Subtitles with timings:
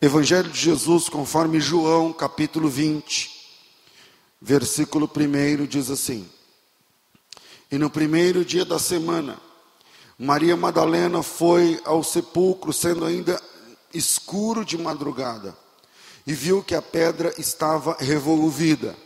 [0.00, 3.32] Evangelho de Jesus, conforme João, capítulo 20,
[4.40, 6.24] versículo 1 diz assim:
[7.68, 9.36] E no primeiro dia da semana,
[10.16, 13.42] Maria Madalena foi ao sepulcro, sendo ainda
[13.92, 15.58] escuro de madrugada,
[16.24, 18.96] e viu que a pedra estava revolvida.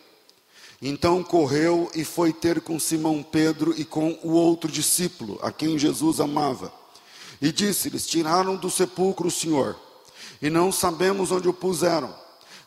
[0.83, 5.79] Então correu e foi ter com Simão Pedro e com o outro discípulo, a quem
[5.79, 6.71] Jesus amava.
[7.41, 9.75] E disse-lhes: Tiraram do sepulcro o Senhor,
[10.43, 12.13] e não sabemos onde o puseram.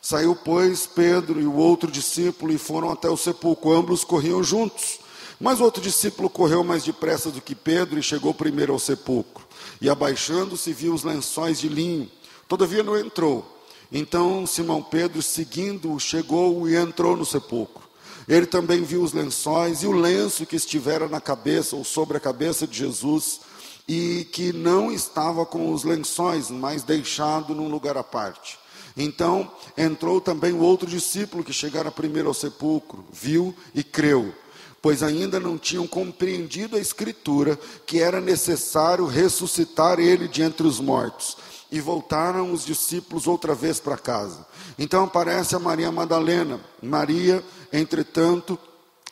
[0.01, 3.73] Saiu, pois, Pedro e o outro discípulo e foram até o sepulcro.
[3.73, 4.99] Ambos corriam juntos.
[5.39, 9.45] Mas o outro discípulo correu mais depressa do que Pedro e chegou primeiro ao sepulcro.
[9.81, 12.09] E abaixando-se, viu os lençóis de linho.
[12.47, 13.45] Todavia não entrou.
[13.91, 17.83] Então Simão Pedro, seguindo-o, chegou e entrou no sepulcro.
[18.27, 22.19] Ele também viu os lençóis e o lenço que estivera na cabeça ou sobre a
[22.19, 23.41] cabeça de Jesus
[23.87, 28.57] e que não estava com os lençóis, mas deixado num lugar à parte.
[28.97, 34.33] Então entrou também o outro discípulo que chegara primeiro ao sepulcro, viu e creu,
[34.81, 40.79] pois ainda não tinham compreendido a Escritura que era necessário ressuscitar ele de entre os
[40.79, 41.37] mortos.
[41.71, 44.45] E voltaram os discípulos outra vez para casa.
[44.77, 46.61] Então aparece a Maria Madalena.
[46.81, 48.57] Maria, entretanto,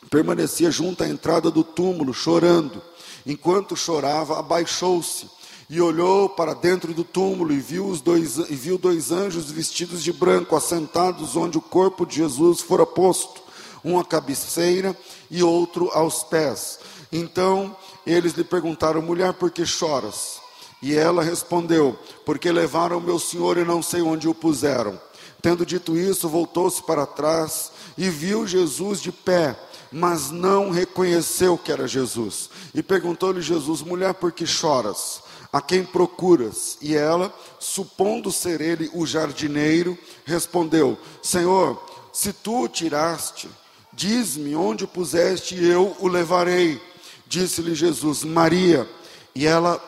[0.08, 2.80] permanecia junto à entrada do túmulo, chorando.
[3.26, 5.28] Enquanto chorava, abaixou-se
[5.68, 10.02] e olhou para dentro do túmulo e viu, os dois, e viu dois anjos vestidos
[10.02, 13.42] de branco assentados onde o corpo de Jesus fora posto,
[13.84, 14.96] um à cabeceira
[15.30, 16.78] e outro aos pés.
[17.10, 17.74] Então
[18.06, 20.40] eles lhe perguntaram, mulher, por que choras?
[20.82, 25.00] E ela respondeu, porque levaram meu senhor e não sei onde o puseram.
[25.40, 29.58] Tendo dito isso, voltou-se para trás e viu Jesus de pé,
[29.94, 32.50] mas não reconheceu que era Jesus.
[32.74, 35.22] E perguntou-lhe Jesus: Mulher, por que choras?
[35.52, 36.76] A quem procuras?
[36.82, 41.80] E ela, supondo ser ele o jardineiro, respondeu: Senhor,
[42.12, 43.48] se tu o tiraste,
[43.92, 46.82] diz-me onde o puseste e eu o levarei.
[47.28, 48.90] Disse-lhe Jesus: Maria.
[49.32, 49.80] E ela,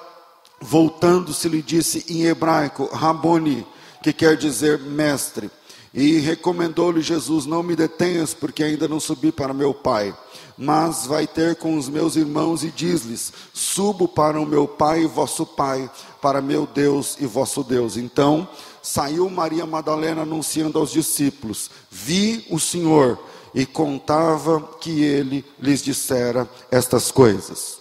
[0.61, 3.67] voltando-se, lhe disse em hebraico: Raboni
[4.05, 5.51] que quer dizer mestre.
[5.97, 10.15] E recomendou-lhe Jesus: Não me detenhas, porque ainda não subi para meu Pai.
[10.59, 15.07] Mas vai ter com os meus irmãos e diz-lhes: Subo para o meu Pai e
[15.07, 15.91] vosso Pai,
[16.21, 17.97] para meu Deus e vosso Deus.
[17.97, 18.47] Então
[18.83, 23.19] saiu Maria Madalena anunciando aos discípulos: Vi o Senhor,
[23.55, 27.79] e contava que ele lhes dissera estas coisas.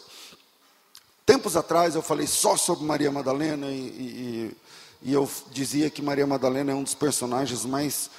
[1.25, 4.57] Tempos atrás eu falei só sobre Maria Madalena e, e,
[5.03, 8.09] eu dizia que Maria Madalena é um dos personagens mais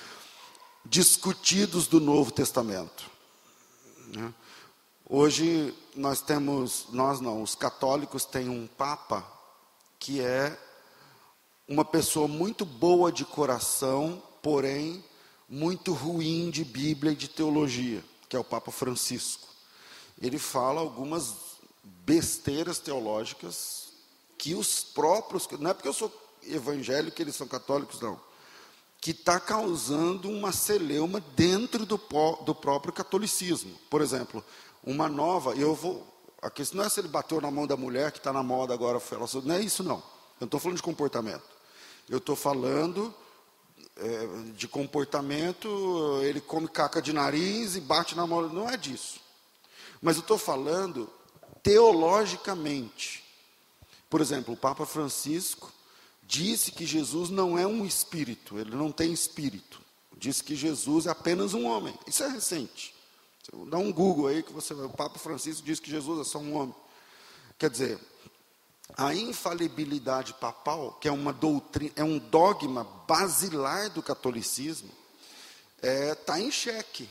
[0.85, 3.11] discutidos do Novo Testamento.
[4.09, 4.33] Né?
[5.09, 9.27] Hoje nós temos, nós não, os católicos têm um Papa
[9.99, 10.59] que é
[11.69, 15.05] uma pessoa muito boa de coração, porém
[15.49, 19.49] muito ruim de Bíblia e de teologia, que é o Papa Francisco.
[20.21, 21.35] Ele fala algumas
[21.85, 23.89] besteiras teológicas
[24.39, 26.09] que os próprios, não é porque eu sou
[26.49, 28.21] evangélico, eles são católicos, não.
[29.01, 31.97] Que está causando uma celeuma dentro do,
[32.45, 33.77] do próprio catolicismo.
[33.91, 34.45] Por exemplo,
[34.83, 36.07] uma nova, eu vou.
[36.43, 38.73] A questão não é se ele bateu na mão da mulher que está na moda
[38.73, 39.01] agora,
[39.45, 39.97] não é isso não.
[39.97, 41.45] Eu não estou falando de comportamento.
[42.09, 43.13] Eu estou falando
[43.97, 48.49] é, de comportamento, ele come caca de nariz e bate na mão.
[48.49, 49.21] Não é disso.
[50.01, 51.11] Mas eu estou falando
[51.63, 53.25] teologicamente.
[54.09, 55.73] Por exemplo, o Papa Francisco
[56.27, 59.81] disse que Jesus não é um espírito, ele não tem espírito.
[60.17, 61.95] Disse que Jesus é apenas um homem.
[62.07, 62.95] Isso é recente.
[63.69, 64.87] Dá um Google aí que você vai.
[64.87, 66.75] O Papa Francisco diz que Jesus é só um homem.
[67.59, 68.01] Quer dizer,
[68.97, 74.91] a infalibilidade papal, que é uma doutrina, é um dogma basilar do catolicismo,
[75.77, 77.09] está é, tá em xeque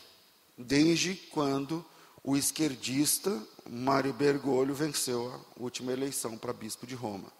[0.58, 1.86] desde quando
[2.24, 7.32] o esquerdista Mário Bergoglio venceu a última eleição para bispo de Roma.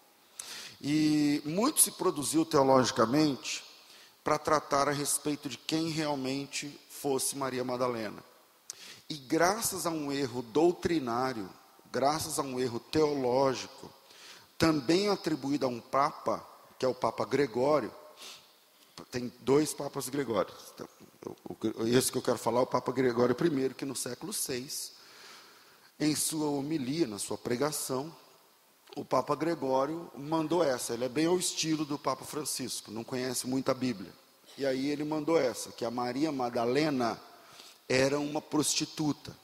[0.80, 3.64] E muito se produziu teologicamente
[4.22, 8.22] para tratar a respeito de quem realmente fosse Maria Madalena.
[9.08, 11.48] E graças a um erro doutrinário,
[11.92, 13.90] graças a um erro teológico,
[14.58, 16.44] também atribuído a um papa,
[16.78, 17.92] que é o Papa Gregório,
[19.10, 20.56] tem dois papas Gregórios.
[20.74, 20.88] Então,
[21.86, 24.68] esse que eu quero falar é o Papa Gregório I, que no século VI,
[26.00, 28.14] em sua homilia, na sua pregação,
[28.96, 30.94] o Papa Gregório mandou essa.
[30.94, 34.10] Ele é bem ao estilo do Papa Francisco, não conhece muito a Bíblia.
[34.56, 37.20] E aí ele mandou essa, que a Maria Madalena
[37.86, 39.36] era uma prostituta.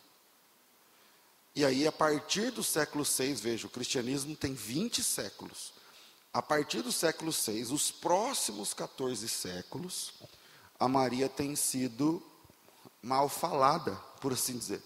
[1.55, 5.75] E aí, a partir do século VI, veja, o cristianismo tem 20 séculos.
[6.33, 10.15] a partir do século VI, os próximos 14 séculos,
[10.81, 12.23] a Maria tem sido
[13.03, 14.83] mal falada, por assim dizer,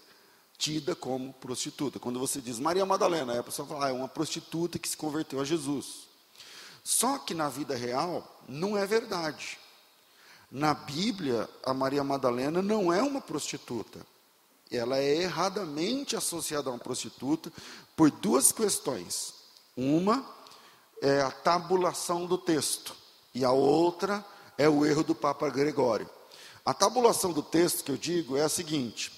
[0.57, 1.99] tida como prostituta.
[1.99, 5.39] Quando você diz Maria Madalena, a pessoa fala, ah, é uma prostituta que se converteu
[5.39, 6.07] a Jesus.
[6.83, 9.59] Só que na vida real, não é verdade.
[10.49, 14.05] Na Bíblia, a Maria Madalena não é uma prostituta.
[14.71, 17.51] Ela é erradamente associada a uma prostituta
[17.95, 19.33] por duas questões.
[19.75, 20.25] Uma
[21.01, 22.95] é a tabulação do texto,
[23.33, 24.25] e a outra
[24.57, 26.09] é o erro do Papa Gregório.
[26.65, 29.16] A tabulação do texto que eu digo é a seguinte: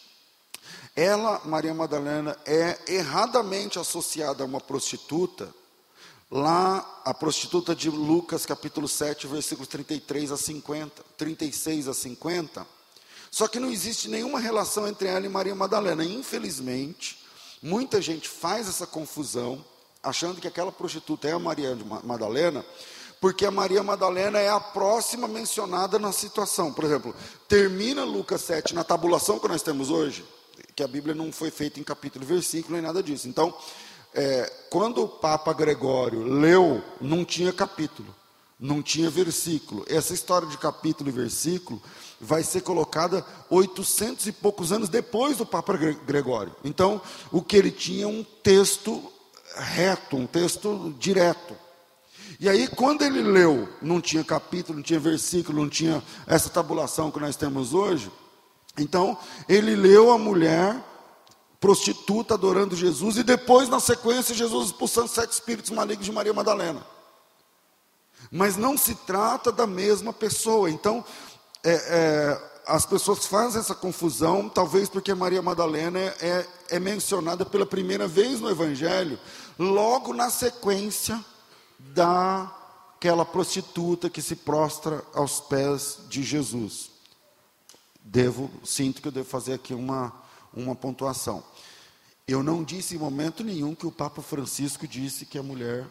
[0.96, 5.54] ela, Maria Madalena, é erradamente associada a uma prostituta,
[6.30, 12.68] lá a prostituta de Lucas capítulo 7, versículos 33 a 50, 36 a 50.
[13.32, 16.04] Só que não existe nenhuma relação entre ela e Maria Madalena.
[16.04, 17.24] Infelizmente,
[17.62, 19.64] muita gente faz essa confusão
[20.02, 22.66] achando que aquela prostituta é a Maria Madalena,
[23.20, 26.72] porque a Maria Madalena é a próxima mencionada na situação.
[26.72, 27.14] Por exemplo,
[27.48, 30.26] termina Lucas 7 na tabulação que nós temos hoje,
[30.80, 33.28] que a Bíblia não foi feita em capítulo e versículo nem nada disso.
[33.28, 33.54] Então,
[34.14, 38.16] é, quando o Papa Gregório leu, não tinha capítulo,
[38.58, 39.84] não tinha versículo.
[39.90, 41.82] Essa história de capítulo e versículo
[42.18, 46.56] vai ser colocada 800 e poucos anos depois do Papa Gregório.
[46.64, 49.04] Então, o que ele tinha é um texto
[49.58, 51.58] reto, um texto direto.
[52.40, 57.12] E aí, quando ele leu, não tinha capítulo, não tinha versículo, não tinha essa tabulação
[57.12, 58.10] que nós temos hoje.
[58.80, 59.18] Então,
[59.48, 60.76] ele leu a mulher
[61.60, 66.86] prostituta adorando Jesus e depois, na sequência, Jesus expulsando sete espíritos malignos de Maria Madalena.
[68.32, 70.70] Mas não se trata da mesma pessoa.
[70.70, 71.04] Então,
[71.64, 77.66] é, é, as pessoas fazem essa confusão, talvez porque Maria Madalena é, é mencionada pela
[77.66, 79.20] primeira vez no Evangelho,
[79.58, 81.20] logo na sequência
[81.80, 86.99] daquela prostituta que se prostra aos pés de Jesus.
[88.04, 90.14] Devo, sinto que eu devo fazer aqui uma,
[90.54, 91.44] uma pontuação.
[92.28, 95.88] Eu não disse em momento nenhum que o Papa Francisco disse que a mulher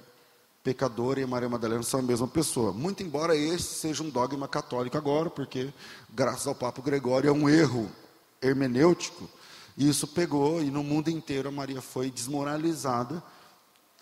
[0.63, 2.73] pecadora e Maria Madalena são a mesma pessoa.
[2.73, 5.73] Muito embora esse seja um dogma católico agora, porque,
[6.11, 7.91] graças ao Papa Gregório, é um erro
[8.41, 9.29] hermenêutico,
[9.77, 13.23] isso pegou, e no mundo inteiro a Maria foi desmoralizada,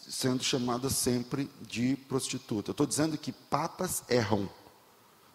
[0.09, 2.71] sendo chamada sempre de prostituta.
[2.71, 4.49] Estou dizendo que papas erram,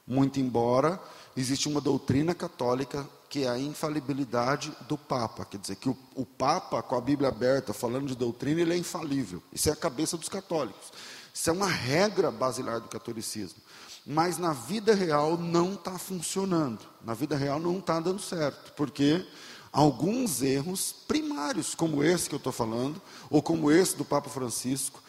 [0.05, 1.01] muito embora
[1.35, 5.45] existe uma doutrina católica que é a infalibilidade do Papa.
[5.45, 8.77] Quer dizer, que o, o, Papa, com a Bíblia aberta, falando de doutrina, ele é
[8.77, 9.41] infalível.
[9.53, 10.91] Isso é a cabeça dos católicos.
[11.33, 13.61] Isso é uma regra basilar do catolicismo.
[14.05, 16.79] Mas na vida real não está funcionando.
[17.05, 18.73] Na vida real não está dando certo.
[18.73, 19.25] Porque
[19.71, 25.01] alguns erros primários, como esse que eu estou falando, ou como esse do Papa Francisco,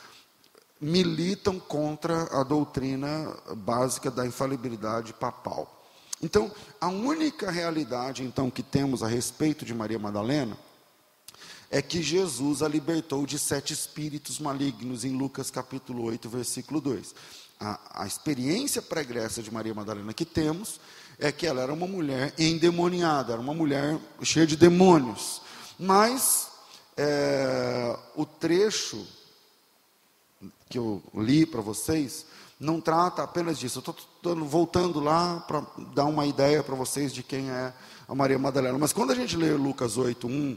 [0.80, 5.81] militam contra a doutrina básica da infalibilidade papal.
[6.22, 10.56] Então, a única realidade então que temos a respeito de Maria Madalena
[11.68, 17.12] é que Jesus a libertou de sete espíritos malignos em Lucas capítulo 8, versículo 2.
[17.58, 20.78] A, a experiência pregressa de Maria Madalena que temos
[21.18, 25.42] é que ela era uma mulher endemoniada, era uma mulher cheia de demônios.
[25.76, 26.48] Mas
[26.96, 29.04] é, o trecho
[30.68, 32.26] que eu li para vocês
[32.62, 33.80] não trata apenas disso.
[33.80, 33.96] Estou
[34.46, 37.74] voltando lá para dar uma ideia para vocês de quem é
[38.08, 38.78] a Maria Madalena.
[38.78, 40.56] Mas quando a gente lê Lucas 8, 1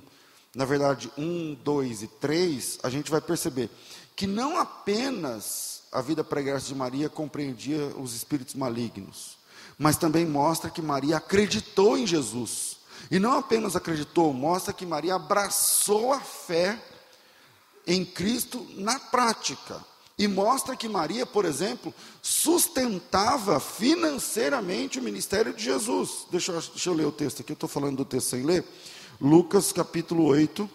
[0.54, 3.72] na verdade 1, 2 e 3, a gente vai perceber
[4.16, 9.38] que não apenas a vida pregressa de Maria compreendia os espíritos malignos,
[9.78, 12.78] mas também mostra que Maria acreditou em Jesus.
[13.10, 16.80] E não apenas acreditou, mostra que Maria abraçou a fé
[17.86, 19.84] em Cristo na prática.
[20.18, 26.26] E mostra que Maria, por exemplo, sustentava financeiramente o ministério de Jesus.
[26.32, 28.64] Deixa eu, deixa eu ler o texto aqui, eu estou falando do texto sem ler.
[29.20, 30.70] Lucas capítulo 8,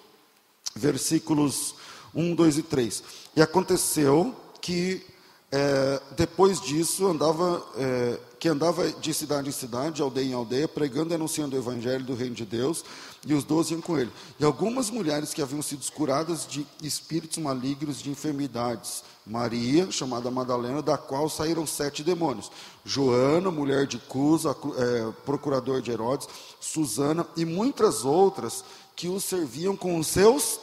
[0.75, 1.75] versículos
[2.15, 3.03] 1, 2 e 3.
[3.37, 5.07] E aconteceu que
[5.53, 11.13] é, depois disso andava, é, que andava de cidade em cidade, aldeia em aldeia, pregando
[11.13, 12.85] e anunciando o evangelho do reino de Deus,
[13.27, 14.13] e os doze iam com ele.
[14.39, 20.83] E algumas mulheres que haviam sido curadas de espíritos malignos de enfermidades, Maria, chamada Madalena,
[20.83, 22.51] da qual saíram sete demônios.
[22.85, 26.29] Joana, mulher de Cusa, é, procurador de Herodes,
[26.61, 28.65] Susana e muitas outras
[28.97, 30.59] que o serviam com os seus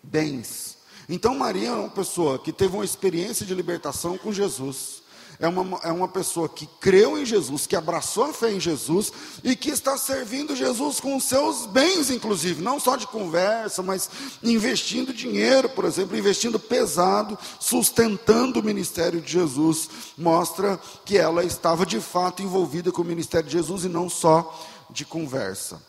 [0.00, 0.78] bens.
[1.08, 4.95] Então Maria é uma pessoa que teve uma experiência de libertação com Jesus.
[5.38, 9.12] É uma, é uma pessoa que creu em Jesus, que abraçou a fé em Jesus
[9.44, 14.08] e que está servindo Jesus com os seus bens, inclusive, não só de conversa, mas
[14.42, 19.88] investindo dinheiro, por exemplo, investindo pesado, sustentando o ministério de Jesus.
[20.16, 24.58] Mostra que ela estava de fato envolvida com o ministério de Jesus e não só
[24.90, 25.82] de conversa.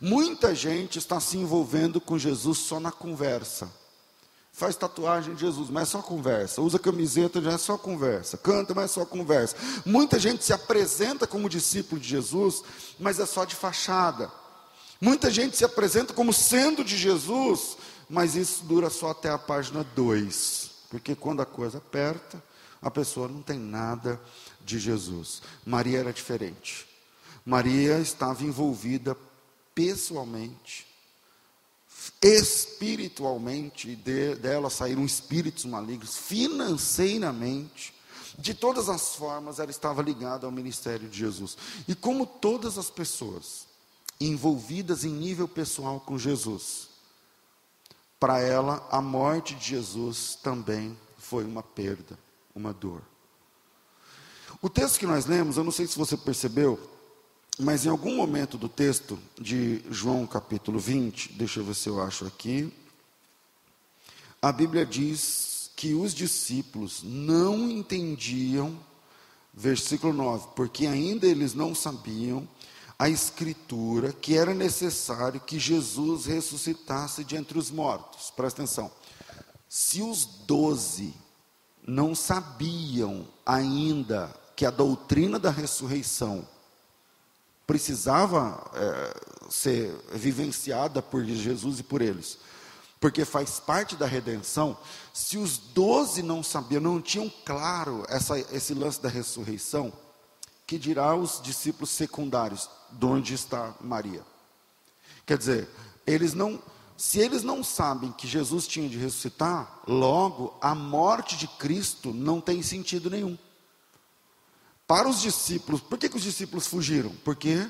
[0.00, 3.83] Muita gente está se envolvendo com Jesus só na conversa.
[4.56, 6.62] Faz tatuagem de Jesus, mas é só conversa.
[6.62, 8.38] Usa camiseta, já é só conversa.
[8.38, 9.56] Canta, mas é só conversa.
[9.84, 12.62] Muita gente se apresenta como discípulo de Jesus,
[12.96, 14.30] mas é só de fachada.
[15.00, 17.76] Muita gente se apresenta como sendo de Jesus,
[18.08, 20.70] mas isso dura só até a página 2.
[20.88, 22.40] Porque quando a coisa aperta,
[22.80, 24.20] a pessoa não tem nada
[24.64, 25.42] de Jesus.
[25.66, 26.86] Maria era diferente.
[27.44, 29.16] Maria estava envolvida
[29.74, 30.86] pessoalmente,
[32.24, 37.94] espiritualmente, de, dela saíram espíritos malignos, financeiramente,
[38.38, 41.54] de todas as formas, ela estava ligada ao ministério de Jesus.
[41.86, 43.66] E como todas as pessoas
[44.18, 46.88] envolvidas em nível pessoal com Jesus,
[48.18, 52.18] para ela, a morte de Jesus também foi uma perda,
[52.54, 53.02] uma dor.
[54.62, 56.80] O texto que nós lemos, eu não sei se você percebeu,
[57.58, 62.02] mas em algum momento do texto de João capítulo 20, deixa eu ver se eu
[62.02, 62.72] acho aqui,
[64.42, 68.78] a Bíblia diz que os discípulos não entendiam,
[69.52, 72.46] versículo 9, porque ainda eles não sabiam
[72.98, 78.30] a escritura que era necessário que Jesus ressuscitasse de entre os mortos.
[78.30, 78.90] Presta atenção.
[79.68, 81.14] Se os doze
[81.86, 86.46] não sabiam ainda que a doutrina da ressurreição
[87.66, 92.38] precisava é, ser vivenciada por Jesus e por eles,
[93.00, 94.76] porque faz parte da redenção.
[95.12, 99.92] Se os doze não sabiam, não tinham claro essa, esse lance da ressurreição,
[100.66, 104.22] que dirá os discípulos secundários, de onde está Maria?
[105.26, 105.68] Quer dizer,
[106.06, 106.62] eles não,
[106.96, 112.40] se eles não sabem que Jesus tinha de ressuscitar, logo a morte de Cristo não
[112.40, 113.36] tem sentido nenhum.
[114.86, 117.10] Para os discípulos, por que, que os discípulos fugiram?
[117.24, 117.68] Porque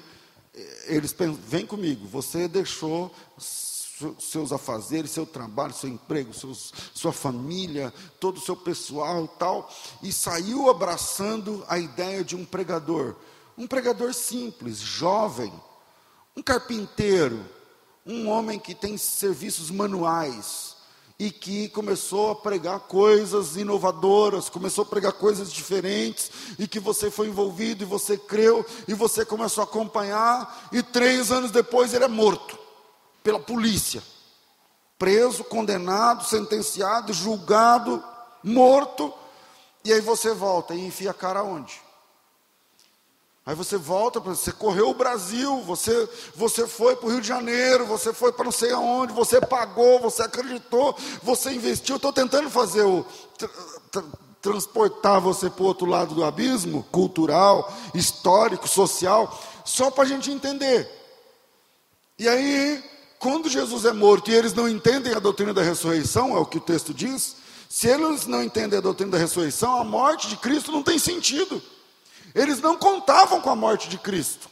[0.55, 3.15] eh, eles pensam, vem comigo, você deixou
[4.19, 9.71] seus afazeres, seu trabalho, seu emprego, seus, sua família, todo o seu pessoal tal,
[10.03, 13.15] e saiu abraçando a ideia de um pregador.
[13.57, 15.53] Um pregador simples, jovem,
[16.37, 17.45] um carpinteiro,
[18.05, 20.74] um homem que tem serviços manuais,
[21.19, 27.11] e que começou a pregar coisas inovadoras, começou a pregar coisas diferentes, e que você
[27.11, 32.05] foi envolvido, e você creu, e você começou a acompanhar, e três anos depois ele
[32.05, 32.59] é morto
[33.23, 34.03] pela polícia.
[34.99, 38.03] Preso, condenado, sentenciado, julgado,
[38.43, 39.13] morto,
[39.85, 41.84] e aí você volta e enfia a cara onde?
[43.47, 47.85] Aí você volta, você correu o Brasil, você, você foi para o Rio de Janeiro,
[47.85, 51.97] você foi para não sei aonde, você pagou, você acreditou, você investiu.
[51.97, 53.05] Estou tentando fazer o.
[53.37, 53.49] Tra,
[53.91, 54.05] tra,
[54.45, 60.31] transportar você para o outro lado do abismo, cultural, histórico, social, só para a gente
[60.31, 60.87] entender.
[62.19, 62.85] E aí,
[63.19, 66.59] quando Jesus é morto e eles não entendem a doutrina da ressurreição, é o que
[66.59, 67.37] o texto diz,
[67.71, 71.63] se eles não entendem a doutrina da ressurreição, a morte de Cristo não tem sentido.
[72.35, 74.49] Eles não contavam com a morte de Cristo.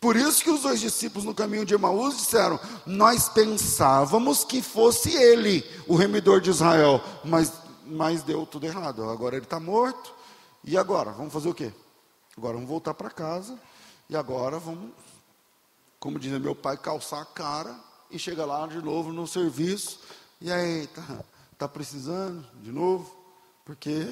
[0.00, 5.14] Por isso que os dois discípulos no caminho de Emaús disseram: Nós pensávamos que fosse
[5.14, 7.52] ele o remidor de Israel, mas,
[7.84, 9.04] mas deu tudo errado.
[9.10, 10.14] Agora ele está morto.
[10.64, 11.10] E agora?
[11.10, 11.72] Vamos fazer o quê?
[12.36, 13.58] Agora vamos voltar para casa.
[14.08, 14.90] E agora vamos,
[15.98, 17.76] como dizia meu pai, calçar a cara
[18.10, 20.00] e chegar lá de novo no serviço.
[20.40, 21.20] E aí, tá,
[21.58, 23.14] tá precisando de novo?
[23.64, 24.08] Porque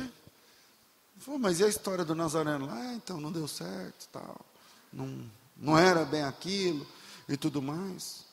[1.38, 2.68] mas e a história do Nazareno?
[2.70, 4.40] Ah, então não deu certo, tal.
[4.92, 6.86] Não, não era bem aquilo
[7.28, 8.24] e tudo mais.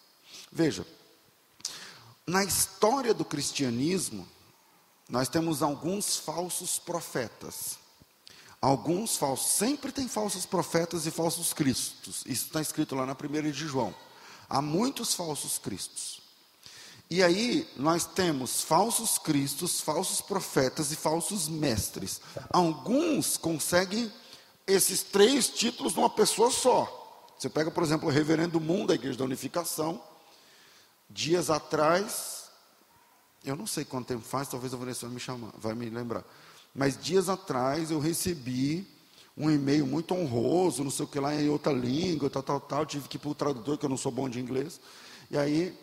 [0.51, 0.85] Veja,
[2.25, 4.27] na história do cristianismo,
[5.09, 7.77] nós temos alguns falsos profetas.
[8.61, 12.23] Alguns falsos, sempre tem falsos profetas e falsos cristos.
[12.25, 13.93] Isso está escrito lá na primeira de João.
[14.49, 16.24] Há muitos falsos cristos.
[17.09, 22.19] E aí nós temos falsos cristos, falsos profetas e falsos mestres.
[22.49, 24.11] Alguns conseguem
[24.65, 27.03] esses três títulos numa pessoa só.
[27.37, 30.01] Você pega, por exemplo, o reverendo Mundo da Igreja da Unificação.
[31.07, 32.45] Dias atrás,
[33.43, 36.23] eu não sei quanto tempo faz, talvez a Vanessa vai me chamar, vai me lembrar.
[36.73, 38.87] Mas dias atrás eu recebi
[39.37, 42.85] um e-mail muito honroso, não sei o que lá, em outra língua, tal, tal, tal.
[42.85, 44.79] Tive que ir para o tradutor, que eu não sou bom de inglês.
[45.29, 45.77] E aí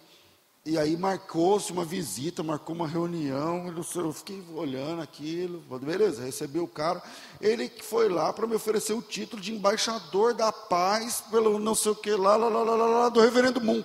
[0.64, 3.66] E aí marcou-se uma visita, marcou uma reunião,
[3.96, 7.02] eu fiquei olhando aquilo, beleza, recebi o cara.
[7.40, 11.90] Ele foi lá para me oferecer o título de embaixador da paz pelo não sei
[11.90, 13.82] o que lá, lá, lá, lá, lá, lá do reverendo Moon.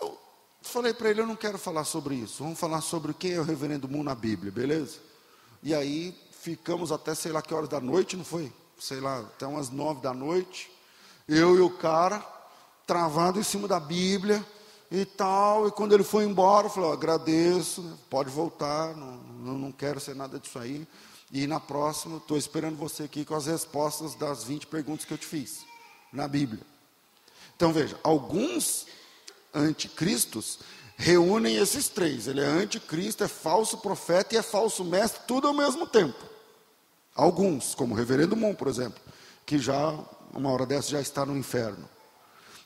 [0.00, 0.16] Eu
[0.62, 3.44] falei para ele, eu não quero falar sobre isso, vamos falar sobre quem é o
[3.44, 5.00] reverendo Moon na Bíblia, beleza?
[5.64, 8.52] E aí ficamos até sei lá que horas da noite, não foi?
[8.78, 10.70] Sei lá, até umas nove da noite.
[11.28, 12.24] Eu e o cara
[12.86, 14.44] travado em cima da Bíblia
[14.90, 15.68] e tal.
[15.68, 20.38] E quando ele foi embora, falou: agradeço, né, pode voltar, não, não quero ser nada
[20.38, 20.86] disso aí.
[21.30, 25.18] E na próxima, estou esperando você aqui com as respostas das 20 perguntas que eu
[25.18, 25.64] te fiz
[26.12, 26.62] na Bíblia.
[27.56, 28.86] Então veja, alguns
[29.54, 30.58] anticristos
[30.96, 32.26] reúnem esses três.
[32.26, 36.18] Ele é anticristo, é falso profeta e é falso mestre, tudo ao mesmo tempo.
[37.14, 39.00] Alguns, como o reverendo Mon, por exemplo,
[39.44, 39.98] que já,
[40.32, 41.88] uma hora dessa, já está no inferno.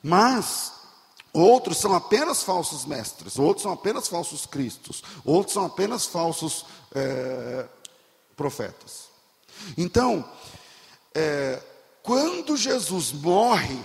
[0.06, 0.72] Mas
[1.32, 7.66] outros são apenas falsos mestres, outros são apenas falsos cristos, outros são apenas falsos é,
[8.36, 9.08] profetas.
[9.76, 10.24] Então,
[11.12, 11.60] é,
[12.04, 13.84] quando Jesus morre,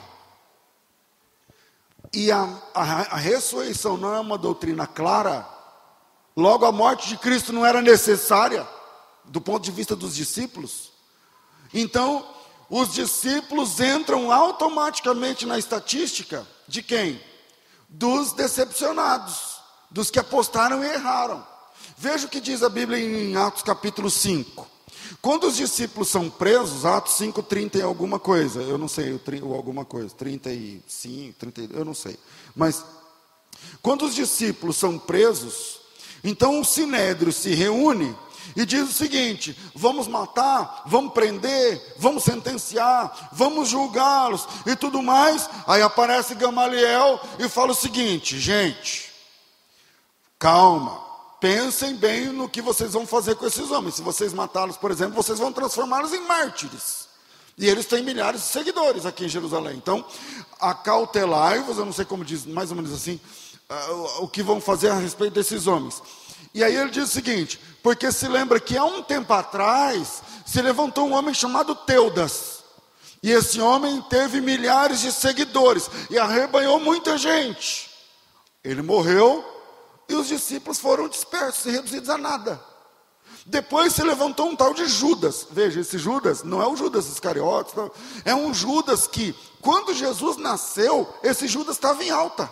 [2.14, 2.44] e a,
[2.76, 2.84] a,
[3.16, 5.50] a ressurreição não é uma doutrina clara,
[6.38, 8.68] logo a morte de Cristo não era necessária,
[9.26, 10.92] do ponto de vista dos discípulos.
[11.74, 12.24] Então,
[12.72, 17.22] os discípulos entram automaticamente na estatística de quem?
[17.90, 19.58] Dos decepcionados,
[19.90, 21.46] dos que apostaram e erraram.
[21.98, 24.66] Veja o que diz a Bíblia em Atos capítulo 5.
[25.22, 29.54] Quando os discípulos são presos, Atos 5, 30 e alguma coisa, eu não sei, ou
[29.54, 32.18] alguma coisa, 35, 30, eu não sei.
[32.56, 32.86] Mas,
[33.82, 35.82] quando os discípulos são presos,
[36.24, 38.16] então o sinédrio se reúne
[38.56, 45.50] e diz o seguinte: vamos matar, vamos prender, vamos sentenciar, vamos julgá-los e tudo mais.
[45.68, 49.12] Aí aparece Gamaliel e fala o seguinte: gente,
[50.38, 51.02] calma,
[51.40, 53.96] pensem bem no que vocês vão fazer com esses homens.
[53.96, 57.10] Se vocês matá-los, por exemplo, vocês vão transformá-los em mártires.
[57.58, 59.76] E eles têm milhares de seguidores aqui em Jerusalém.
[59.76, 60.04] Então,
[60.60, 63.20] acautelai-vos, eu não sei como diz, mais ou menos assim,
[63.70, 66.02] uh, o que vão fazer a respeito desses homens.
[66.54, 70.62] E aí ele diz o seguinte: porque se lembra que há um tempo atrás se
[70.62, 72.62] levantou um homem chamado Teudas.
[73.24, 77.90] E esse homem teve milhares de seguidores e arrebanhou muita gente.
[78.64, 79.46] Ele morreu
[80.10, 82.60] e os discípulos foram dispersos e reduzidos a nada.
[83.46, 85.48] Depois se levantou um tal de Judas.
[85.50, 87.74] Veja, esse Judas não é o Judas Iscariotes,
[88.26, 92.52] é um Judas que, quando Jesus nasceu, esse Judas estava em alta.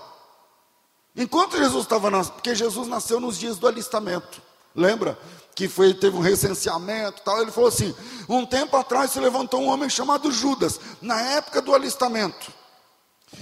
[1.20, 4.42] Enquanto Jesus estava nascendo, porque Jesus nasceu nos dias do alistamento.
[4.74, 5.20] Lembra?
[5.54, 7.42] Que foi, teve um recenseamento tal.
[7.42, 7.94] Ele falou assim:
[8.30, 12.54] um tempo atrás se levantou um homem chamado Judas, na época do alistamento.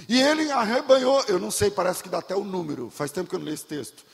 [0.08, 3.36] E ele arrebanhou, eu não sei, parece que dá até o número, faz tempo que
[3.36, 4.04] eu não leio esse texto.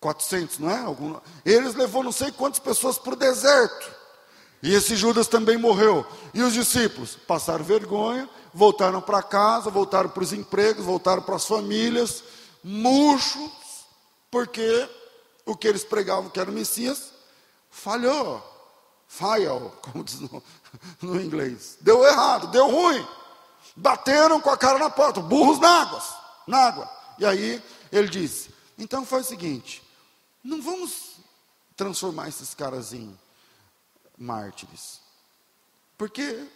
[0.00, 0.78] 400, não é?
[0.78, 3.94] Algum, eles levou não sei quantas pessoas para o deserto.
[4.62, 6.06] E esse Judas também morreu.
[6.32, 11.46] E os discípulos passaram vergonha, voltaram para casa, voltaram para os empregos, voltaram para as
[11.46, 12.22] famílias,
[12.62, 13.50] murchos,
[14.30, 14.88] porque
[15.44, 17.10] o que eles pregavam que era o Messias,
[17.70, 18.48] falhou.
[19.06, 20.42] Fail, como diz no,
[21.02, 21.76] no inglês.
[21.80, 23.04] Deu errado, deu ruim.
[23.74, 26.02] Bateram com a cara na porta, burros na água,
[26.46, 26.90] na água.
[27.18, 29.82] E aí ele disse: então faz o seguinte,
[30.42, 31.16] não vamos
[31.76, 33.18] transformar esses caras em
[34.16, 35.00] mártires.
[35.98, 36.46] Porque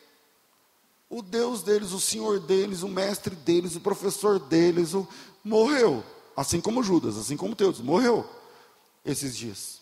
[1.17, 5.07] o Deus deles, o Senhor deles, o mestre deles, o professor deles, o,
[5.45, 6.03] morreu.
[6.37, 8.29] Assim como Judas, assim como Deus, morreu
[9.05, 9.79] esses dias.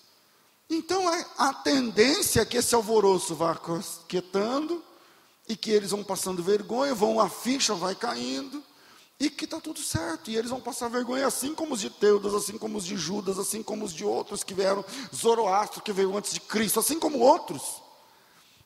[0.69, 1.03] Então
[1.39, 3.59] a tendência é que esse alvoroço vá
[4.07, 4.83] quietando
[5.49, 8.63] e que eles vão passando vergonha, vão a ficha vai caindo
[9.19, 10.31] e que está tudo certo.
[10.31, 13.39] E eles vão passar vergonha assim como os de Teudas, assim como os de Judas,
[13.39, 17.21] assim como os de outros que vieram, Zoroastro que veio antes de Cristo, assim como
[17.21, 17.82] outros.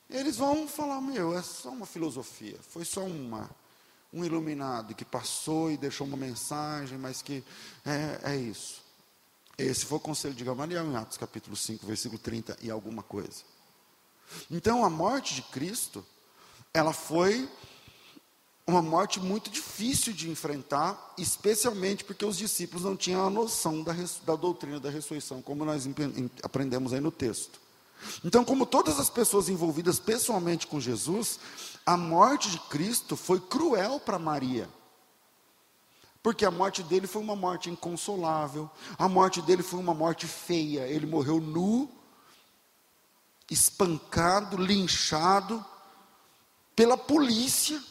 [0.09, 3.49] Eles vão falar, meu, é só uma filosofia, foi só uma,
[4.13, 7.43] um iluminado que passou e deixou uma mensagem, mas que
[7.85, 8.81] é, é isso.
[9.57, 13.43] Esse foi o conselho de Gamaliel em Atos capítulo 5, versículo 30 e alguma coisa.
[14.49, 16.05] Então a morte de Cristo,
[16.73, 17.49] ela foi
[18.65, 23.93] uma morte muito difícil de enfrentar, especialmente porque os discípulos não tinham a noção da,
[24.25, 25.87] da doutrina da ressurreição, como nós
[26.43, 27.66] aprendemos aí no texto.
[28.23, 31.39] Então, como todas as pessoas envolvidas pessoalmente com Jesus,
[31.85, 34.69] a morte de Cristo foi cruel para Maria.
[36.21, 40.87] Porque a morte dele foi uma morte inconsolável, a morte dele foi uma morte feia.
[40.87, 41.89] Ele morreu nu,
[43.49, 45.63] espancado, linchado
[46.75, 47.81] pela polícia.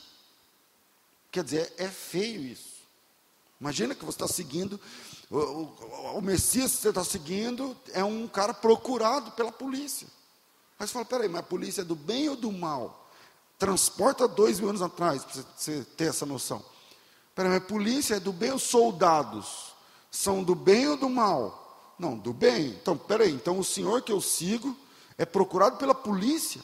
[1.31, 2.77] Quer dizer, é feio isso.
[3.61, 4.79] Imagina que você está seguindo,
[5.31, 10.07] o, o, o, Messias que você está seguindo é um cara procurado pela polícia.
[10.79, 13.11] Aí você fala, peraí, mas a polícia é do bem ou do mal?
[13.59, 16.65] Transporta dois mil anos atrás, para você ter essa noção.
[17.35, 19.75] Peraí, mas a polícia é do bem ou soldados?
[20.11, 21.95] São do bem ou do mal?
[21.99, 22.69] Não, do bem.
[22.69, 24.77] Então, peraí, então o senhor que eu sigo
[25.19, 26.61] é procurado pela polícia.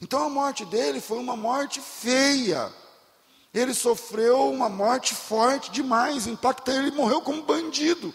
[0.00, 2.72] Então a morte dele foi uma morte feia.
[3.56, 6.88] Ele sofreu uma morte forte demais, impactante.
[6.88, 8.14] Ele morreu como bandido.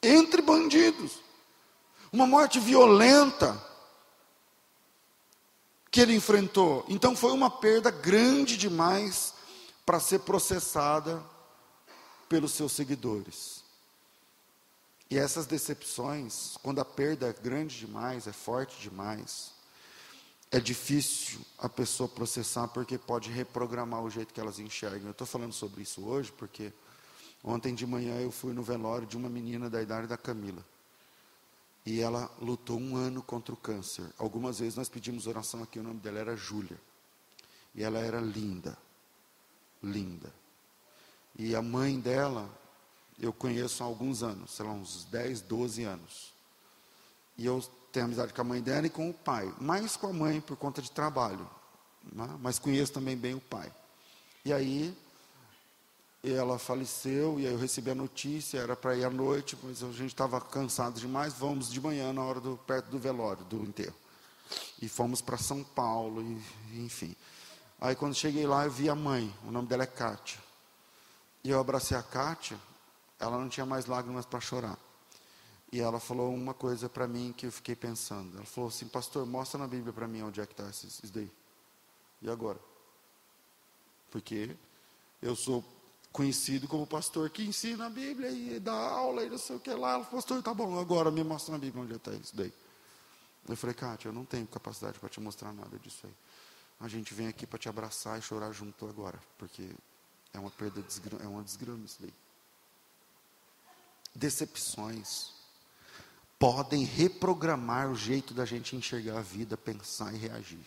[0.00, 1.18] Entre bandidos.
[2.12, 3.60] Uma morte violenta
[5.90, 6.84] que ele enfrentou.
[6.88, 9.34] Então foi uma perda grande demais
[9.84, 11.20] para ser processada
[12.28, 13.64] pelos seus seguidores.
[15.10, 19.50] E essas decepções, quando a perda é grande demais, é forte demais,
[20.50, 25.06] é difícil a pessoa processar porque pode reprogramar o jeito que elas enxergam.
[25.08, 26.72] Eu estou falando sobre isso hoje porque
[27.44, 30.64] ontem de manhã eu fui no velório de uma menina da idade da Camila.
[31.84, 34.04] E ela lutou um ano contra o câncer.
[34.18, 36.78] Algumas vezes nós pedimos oração aqui, o nome dela era Júlia.
[37.74, 38.76] E ela era linda.
[39.82, 40.32] Linda.
[41.38, 42.50] E a mãe dela,
[43.18, 46.34] eu conheço há alguns anos, sei lá, uns 10, 12 anos.
[47.36, 49.52] E eu tenho amizade com a mãe dela e com o pai.
[49.60, 51.48] Mais com a mãe por conta de trabalho.
[52.12, 52.28] Né?
[52.40, 53.72] Mas conheço também bem o pai.
[54.44, 54.96] E aí,
[56.24, 59.90] ela faleceu, e aí eu recebi a notícia, era para ir à noite, mas a
[59.92, 63.94] gente estava cansado demais, vamos de manhã, na hora do, perto do velório, do enterro.
[64.80, 67.14] E fomos para São Paulo, e, enfim.
[67.80, 70.40] Aí quando cheguei lá, eu vi a mãe, o nome dela é Kátia.
[71.44, 72.58] E eu abracei a Kátia,
[73.20, 74.78] ela não tinha mais lágrimas para chorar.
[75.70, 78.36] E ela falou uma coisa para mim que eu fiquei pensando.
[78.36, 81.30] Ela falou assim, pastor, mostra na Bíblia para mim onde é que está isso, daí.
[82.22, 82.58] E agora?
[84.10, 84.56] Porque
[85.20, 85.62] eu sou
[86.10, 89.70] conhecido como pastor que ensina a Bíblia e dá aula e não sei o que
[89.70, 89.92] lá.
[89.94, 92.52] Ela falou, pastor, tá bom, agora me mostra na Bíblia onde está isso daí.
[93.46, 96.14] Eu falei, Kátia, eu não tenho capacidade para te mostrar nada disso aí.
[96.80, 99.70] A gente vem aqui para te abraçar e chorar junto agora, porque
[100.32, 100.82] é uma perda,
[101.22, 102.14] é uma desgrama isso daí.
[104.14, 105.37] Decepções
[106.38, 110.64] podem reprogramar o jeito da gente enxergar a vida, pensar e reagir.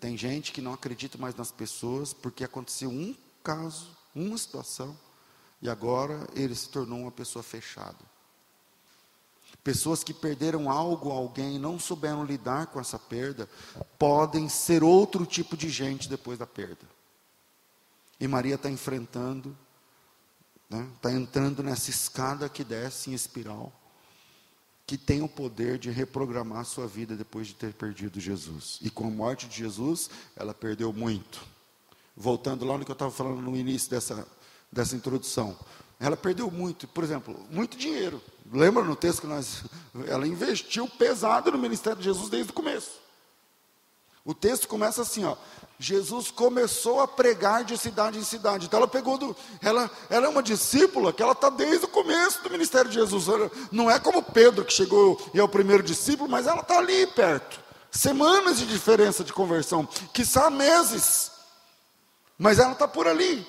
[0.00, 4.98] Tem gente que não acredita mais nas pessoas porque aconteceu um caso, uma situação,
[5.62, 7.98] e agora ele se tornou uma pessoa fechada.
[9.62, 13.48] Pessoas que perderam algo, alguém, não souberam lidar com essa perda,
[13.98, 16.88] podem ser outro tipo de gente depois da perda.
[18.18, 19.56] E Maria está enfrentando
[20.70, 20.88] Está né?
[21.02, 23.72] Tá entrando nessa escada que desce em espiral,
[24.86, 28.78] que tem o poder de reprogramar a sua vida depois de ter perdido Jesus.
[28.80, 31.42] E com a morte de Jesus, ela perdeu muito.
[32.16, 34.26] Voltando lá no que eu estava falando no início dessa,
[34.70, 35.58] dessa introdução.
[35.98, 38.22] Ela perdeu muito, por exemplo, muito dinheiro.
[38.52, 39.64] Lembra no texto que nós.
[40.06, 43.00] Ela investiu pesado no ministério de Jesus desde o começo.
[44.24, 45.36] O texto começa assim, ó.
[45.82, 48.66] Jesus começou a pregar de cidade em cidade.
[48.66, 49.34] Então ela pegou do.
[49.62, 53.26] Ela, ela é uma discípula que ela está desde o começo do ministério de Jesus.
[53.28, 56.76] Ela, não é como Pedro que chegou e é o primeiro discípulo, mas ela está
[56.76, 57.58] ali perto.
[57.90, 59.88] Semanas de diferença de conversão,
[60.22, 61.30] são meses.
[62.36, 63.46] Mas ela está por ali.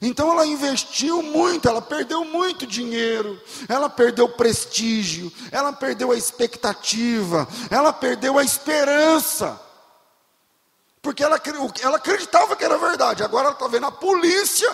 [0.00, 7.48] Então ela investiu muito, ela perdeu muito dinheiro, ela perdeu prestígio, ela perdeu a expectativa,
[7.70, 9.66] ela perdeu a esperança.
[11.00, 11.40] Porque ela,
[11.80, 14.68] ela acreditava que era verdade, agora ela está vendo a polícia.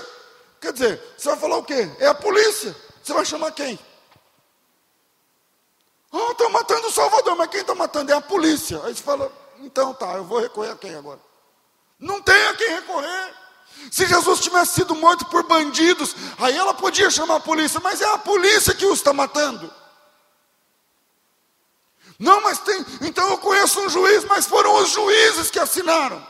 [0.60, 1.90] Quer dizer, você vai falar o quê?
[1.98, 2.74] É a polícia.
[3.02, 3.78] Você vai chamar quem?
[6.10, 8.80] Ah, estão matando o Salvador, mas quem está matando é a polícia.
[8.84, 11.20] Aí você fala, então tá, eu vou recorrer a quem agora?
[11.98, 13.34] Não tem a quem recorrer.
[13.90, 18.06] Se Jesus tivesse sido morto por bandidos, aí ela podia chamar a polícia, mas é
[18.06, 19.70] a polícia que os está matando.
[22.18, 22.85] Não, mas tem.
[23.03, 26.24] Então eu conheço um juiz, mas foram os juízes que assinaram.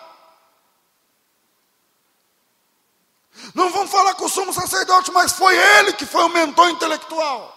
[3.55, 7.53] Não vamos falar com o sumo sacerdote, mas foi ele que foi o mentor intelectual.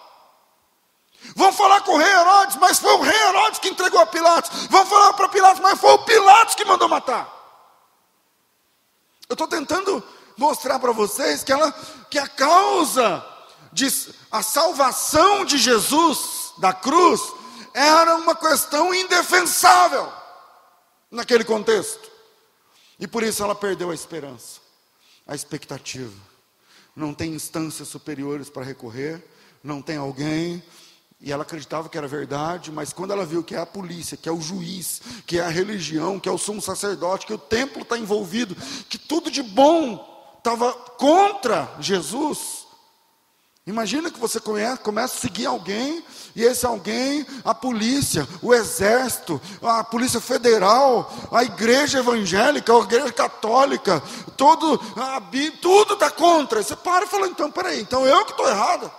[1.34, 4.66] Vamos falar com o rei Herodes, mas foi o rei Herodes que entregou a Pilatos.
[4.68, 7.28] Vamos falar para Pilatos, mas foi o Pilatos que mandou matar.
[9.28, 10.02] Eu estou tentando
[10.36, 11.72] mostrar para vocês que, ela,
[12.10, 13.24] que a causa
[13.72, 13.88] de
[14.30, 17.20] a salvação de Jesus da cruz
[17.78, 20.12] era uma questão indefensável
[21.10, 22.10] naquele contexto.
[22.98, 24.60] E por isso ela perdeu a esperança,
[25.26, 26.12] a expectativa.
[26.96, 29.24] Não tem instâncias superiores para recorrer,
[29.62, 30.62] não tem alguém
[31.20, 34.28] E ela acreditava que era verdade, mas quando ela viu que é a polícia, que
[34.28, 37.82] é o juiz, que é a religião, que é o sumo sacerdote, que o templo
[37.82, 38.54] está envolvido,
[38.88, 42.57] que tudo de bom estava contra Jesus.
[43.68, 46.02] Imagina que você conhece, começa a seguir alguém,
[46.34, 53.12] e esse alguém, a polícia, o exército, a polícia federal, a igreja evangélica, a igreja
[53.12, 54.00] católica,
[54.38, 55.20] todo, a,
[55.60, 56.62] tudo está contra.
[56.62, 58.90] Você para e fala, então, peraí, então eu que estou errado.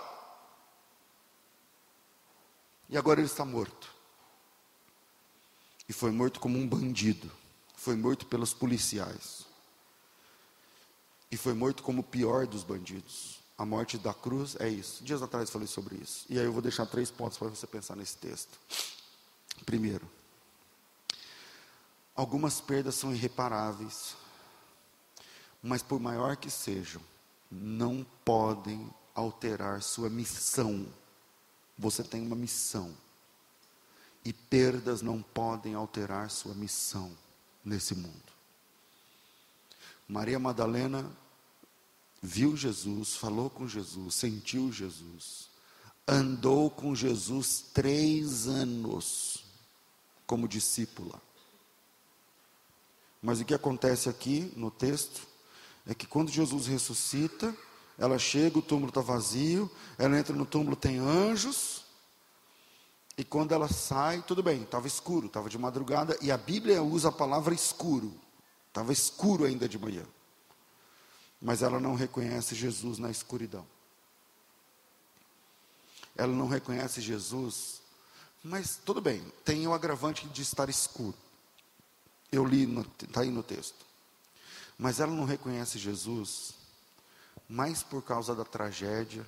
[2.88, 3.92] E agora ele está morto.
[5.88, 7.28] E foi morto como um bandido.
[7.74, 9.44] Foi morto pelos policiais.
[11.28, 13.39] E foi morto como o pior dos bandidos.
[13.60, 15.04] A morte da cruz é isso.
[15.04, 16.24] Dias atrás falei sobre isso.
[16.30, 18.58] E aí eu vou deixar três pontos para você pensar nesse texto.
[19.66, 20.10] Primeiro,
[22.16, 24.16] algumas perdas são irreparáveis,
[25.62, 27.02] mas por maior que sejam,
[27.50, 30.86] não podem alterar sua missão
[31.80, 32.94] você tem uma missão.
[34.22, 37.10] E perdas não podem alterar sua missão
[37.64, 38.30] nesse mundo.
[40.06, 41.10] Maria Madalena
[42.20, 45.48] viu Jesus, falou com Jesus, sentiu Jesus,
[46.06, 49.44] andou com Jesus três anos
[50.26, 51.20] como discípula.
[53.22, 55.26] Mas o que acontece aqui no texto
[55.86, 57.54] é que quando Jesus ressuscita,
[57.98, 61.84] ela chega, o túmulo está vazio, ela entra no túmulo, tem anjos.
[63.16, 67.10] E quando ela sai, tudo bem, estava escuro, estava de madrugada, e a Bíblia usa
[67.10, 68.14] a palavra escuro.
[68.68, 70.04] Estava escuro ainda de manhã.
[71.40, 73.66] Mas ela não reconhece Jesus na escuridão.
[76.16, 77.80] Ela não reconhece Jesus,
[78.42, 81.16] mas tudo bem, tem o agravante de estar escuro.
[82.30, 82.68] Eu li,
[83.02, 83.86] está aí no texto.
[84.78, 86.54] Mas ela não reconhece Jesus
[87.48, 89.26] mais por causa da tragédia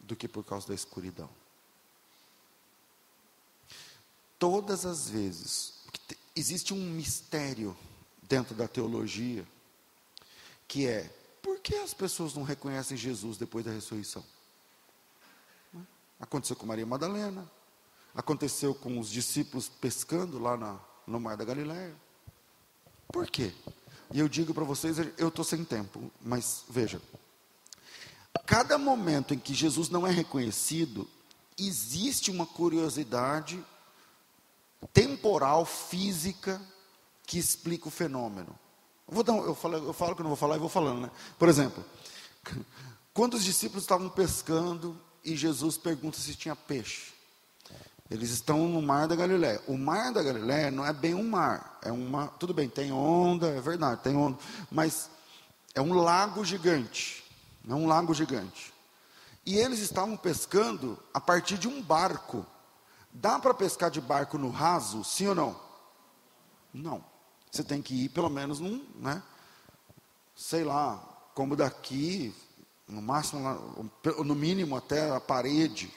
[0.00, 1.28] do que por causa da escuridão.
[4.38, 5.74] Todas as vezes,
[6.34, 7.76] existe um mistério
[8.22, 9.46] dentro da teologia,
[10.66, 14.24] que é, por que as pessoas não reconhecem Jesus depois da ressurreição?
[16.20, 17.50] Aconteceu com Maria Madalena,
[18.14, 21.94] aconteceu com os discípulos pescando lá na, no Mar da Galileia.
[23.08, 23.52] Por quê?
[24.12, 27.02] E eu digo para vocês, eu estou sem tempo, mas veja,
[28.46, 31.08] cada momento em que Jesus não é reconhecido,
[31.58, 33.62] existe uma curiosidade
[34.92, 36.60] temporal, física,
[37.26, 38.58] que explica o fenômeno.
[39.06, 41.10] Vou dar, eu, falo, eu falo que não vou falar e vou falando, né?
[41.38, 41.84] Por exemplo,
[43.12, 47.12] quando os discípulos estavam pescando e Jesus pergunta se tinha peixe.
[48.10, 49.62] Eles estão no mar da Galiléia.
[49.66, 53.48] O mar da Galiléia não é bem um mar, é uma, tudo bem, tem onda,
[53.48, 54.38] é verdade, tem onda,
[54.70, 55.08] mas
[55.74, 57.24] é um lago gigante.
[57.68, 58.72] É um lago gigante.
[59.46, 62.44] E eles estavam pescando a partir de um barco.
[63.12, 65.60] Dá para pescar de barco no raso, sim ou não?
[66.72, 67.11] Não.
[67.52, 69.22] Você tem que ir pelo menos num, né?
[70.34, 70.96] Sei lá,
[71.34, 72.34] como daqui,
[72.88, 73.90] no máximo,
[74.24, 75.92] no mínimo até a parede,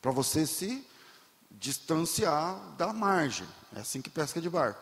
[0.00, 0.82] para você se
[1.50, 3.46] distanciar da margem.
[3.74, 4.80] É assim que pesca de barco.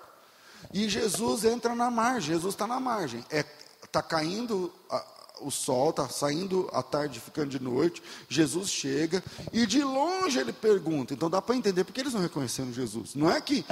[0.72, 3.18] E Jesus entra na margem, Jesus está na margem.
[3.20, 3.42] Está é,
[3.90, 4.72] tá caindo
[5.40, 8.00] o sol, está saindo à tarde, ficando de noite.
[8.28, 9.22] Jesus chega
[9.52, 11.12] e de longe ele pergunta.
[11.12, 13.16] Então dá para entender porque eles não reconheceram Jesus.
[13.16, 13.64] Não é que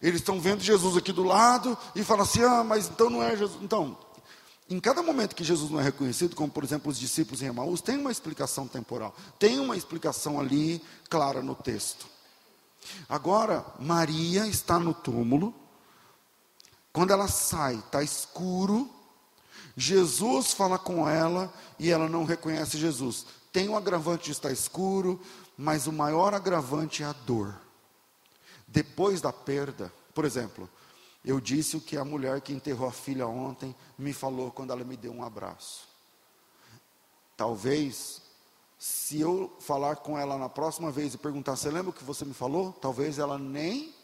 [0.00, 3.36] eles estão vendo Jesus aqui do lado e falam assim: ah, mas então não é
[3.36, 3.62] Jesus.
[3.62, 3.96] Então,
[4.68, 7.80] em cada momento que Jesus não é reconhecido, como por exemplo os discípulos em Emaús,
[7.80, 12.06] tem uma explicação temporal, tem uma explicação ali clara no texto.
[13.08, 15.54] Agora, Maria está no túmulo.
[16.92, 18.90] Quando ela sai, está escuro.
[19.76, 23.26] Jesus fala com ela e ela não reconhece Jesus.
[23.52, 25.20] Tem um agravante de estar escuro,
[25.56, 27.65] mas o maior agravante é a dor.
[28.76, 30.68] Depois da perda, por exemplo,
[31.24, 34.84] eu disse o que a mulher que enterrou a filha ontem me falou quando ela
[34.84, 35.88] me deu um abraço.
[37.38, 38.20] Talvez,
[38.78, 42.26] se eu falar com ela na próxima vez e perguntar, você lembra o que você
[42.26, 42.70] me falou?
[42.70, 43.94] Talvez ela nem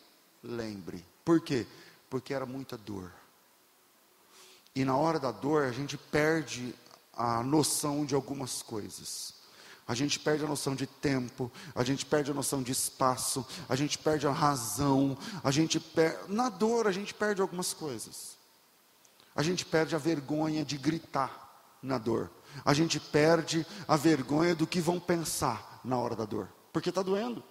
[0.42, 1.04] lembre.
[1.22, 1.66] Por quê?
[2.08, 3.12] Porque era muita dor.
[4.74, 6.74] E na hora da dor, a gente perde
[7.12, 9.34] a noção de algumas coisas.
[9.86, 13.74] A gente perde a noção de tempo, a gente perde a noção de espaço, a
[13.74, 16.18] gente perde a razão, a gente per...
[16.28, 18.36] na dor a gente perde algumas coisas.
[19.34, 21.42] A gente perde a vergonha de gritar
[21.82, 22.30] na dor.
[22.64, 27.02] A gente perde a vergonha do que vão pensar na hora da dor, porque está
[27.02, 27.42] doendo.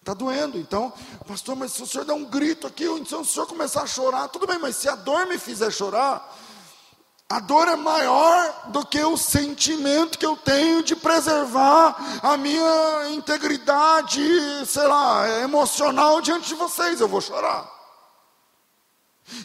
[0.00, 0.92] Está doendo, então,
[1.26, 4.28] pastor, mas se o senhor der um grito aqui, se o senhor começar a chorar,
[4.28, 6.34] tudo bem, mas se a dor me fizer chorar,
[7.30, 13.10] A dor é maior do que o sentimento que eu tenho de preservar a minha
[13.10, 14.22] integridade,
[14.66, 17.00] sei lá, emocional diante de vocês.
[17.02, 17.70] Eu vou chorar.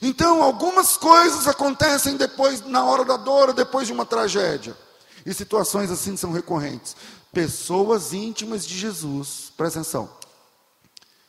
[0.02, 4.78] Então, algumas coisas acontecem depois, na hora da dor, depois de uma tragédia.
[5.26, 6.96] E situações assim são recorrentes.
[7.34, 10.10] Pessoas íntimas de Jesus, presta atenção,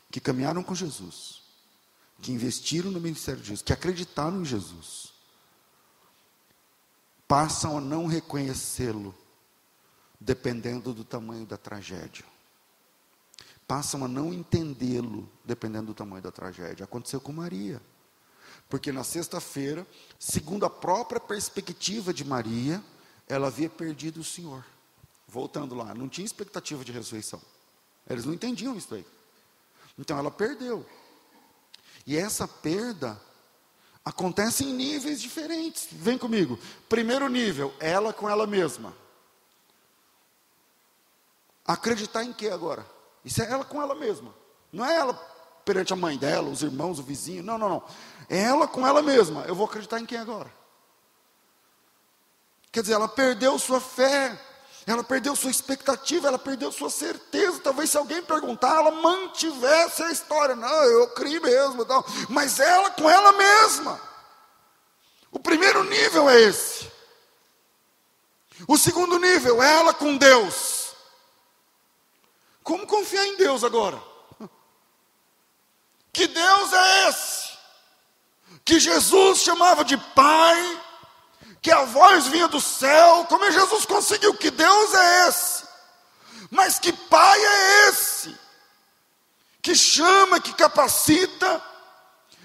[0.08, 1.42] que caminharam com Jesus,
[2.22, 5.13] que investiram no ministério de Jesus, que acreditaram em Jesus,
[7.26, 9.14] passam a não reconhecê-lo,
[10.20, 12.24] dependendo do tamanho da tragédia.
[13.66, 16.84] Passam a não entendê-lo, dependendo do tamanho da tragédia.
[16.84, 17.80] Aconteceu com Maria.
[18.68, 19.86] Porque na sexta-feira,
[20.18, 22.82] segundo a própria perspectiva de Maria,
[23.26, 24.64] ela havia perdido o Senhor.
[25.26, 27.40] Voltando lá, não tinha expectativa de ressurreição.
[28.08, 29.06] Eles não entendiam isso aí.
[29.98, 30.86] Então ela perdeu.
[32.06, 33.20] E essa perda
[34.04, 35.88] acontece em níveis diferentes.
[35.90, 36.58] Vem comigo.
[36.88, 38.94] Primeiro nível, ela com ela mesma.
[41.64, 42.86] Acreditar em que agora?
[43.24, 44.34] Isso é ela com ela mesma.
[44.70, 45.14] Não é ela
[45.64, 47.42] perante a mãe dela, os irmãos, o vizinho.
[47.42, 47.82] Não, não, não.
[48.28, 49.44] É ela com ela mesma.
[49.46, 50.52] Eu vou acreditar em quem agora?
[52.70, 54.38] Quer dizer, ela perdeu sua fé,
[54.86, 57.60] ela perdeu sua expectativa, ela perdeu sua certeza.
[57.60, 60.54] Talvez se alguém perguntar, ela mantivesse a história.
[60.54, 62.04] Não, eu criei mesmo, tal.
[62.28, 64.00] mas ela com ela mesma.
[65.30, 66.92] O primeiro nível é esse.
[68.68, 70.94] O segundo nível, ela com Deus.
[72.62, 74.00] Como confiar em Deus agora?
[76.12, 77.58] Que Deus é esse?
[78.64, 80.82] Que Jesus chamava de Pai,
[81.64, 84.34] que a voz vinha do céu, como é Jesus conseguiu?
[84.34, 85.64] Que Deus é esse?
[86.50, 88.38] Mas que Pai é esse?
[89.62, 91.62] Que chama, que capacita,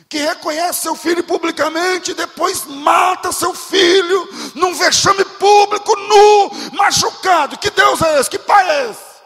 [0.08, 7.58] que reconhece seu filho publicamente e depois mata seu filho num vexame público, nu, machucado.
[7.58, 8.30] Que Deus é esse?
[8.30, 9.20] Que Pai é esse?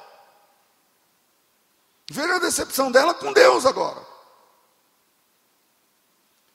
[2.09, 4.12] Veja a decepção dela com Deus agora.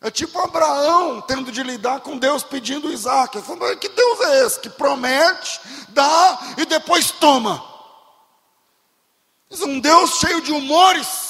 [0.00, 3.40] É tipo Abraão tendo de lidar com Deus pedindo Isaac.
[3.42, 7.64] Falando, que Deus é esse que promete, dá e depois toma?
[9.62, 11.28] Um Deus cheio de humores.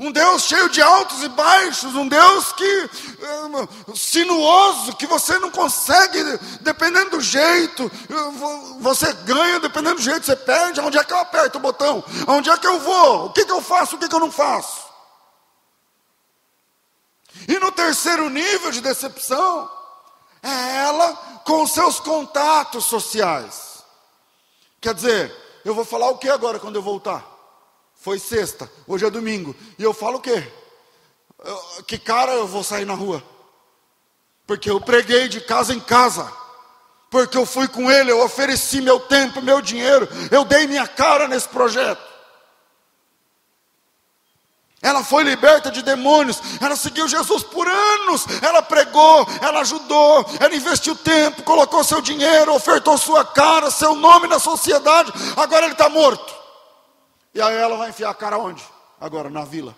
[0.00, 5.50] Um Deus cheio de altos e baixos, um Deus que é, sinuoso, que você não
[5.50, 6.22] consegue,
[6.60, 7.90] dependendo do jeito,
[8.78, 10.80] você ganha, dependendo do jeito, você perde.
[10.80, 12.04] Onde é que eu aperto o botão?
[12.28, 13.26] Onde é que eu vou?
[13.26, 13.96] O que, que eu faço?
[13.96, 14.87] O que, que eu não faço?
[17.46, 19.70] E no terceiro nível de decepção,
[20.42, 21.12] é ela
[21.44, 23.84] com seus contatos sociais.
[24.80, 27.24] Quer dizer, eu vou falar o que agora quando eu voltar?
[27.94, 29.54] Foi sexta, hoje é domingo.
[29.78, 30.50] E eu falo o quê?
[31.86, 33.22] Que cara eu vou sair na rua?
[34.46, 36.32] Porque eu preguei de casa em casa.
[37.10, 41.26] Porque eu fui com ele, eu ofereci meu tempo, meu dinheiro, eu dei minha cara
[41.26, 42.02] nesse projeto.
[44.80, 50.54] Ela foi liberta de demônios, ela seguiu Jesus por anos, ela pregou, ela ajudou, ela
[50.54, 55.88] investiu tempo, colocou seu dinheiro, ofertou sua cara, seu nome na sociedade, agora ele está
[55.88, 56.32] morto.
[57.34, 58.64] E aí ela vai enfiar a cara onde?
[59.00, 59.74] Agora, na vila.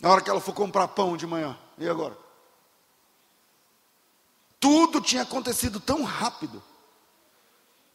[0.00, 2.16] Na hora que ela for comprar pão de manhã, e agora?
[4.58, 6.62] Tudo tinha acontecido tão rápido.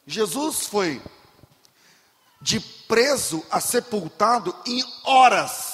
[0.06, 1.02] Jesus foi
[2.46, 5.74] de preso a sepultado em horas.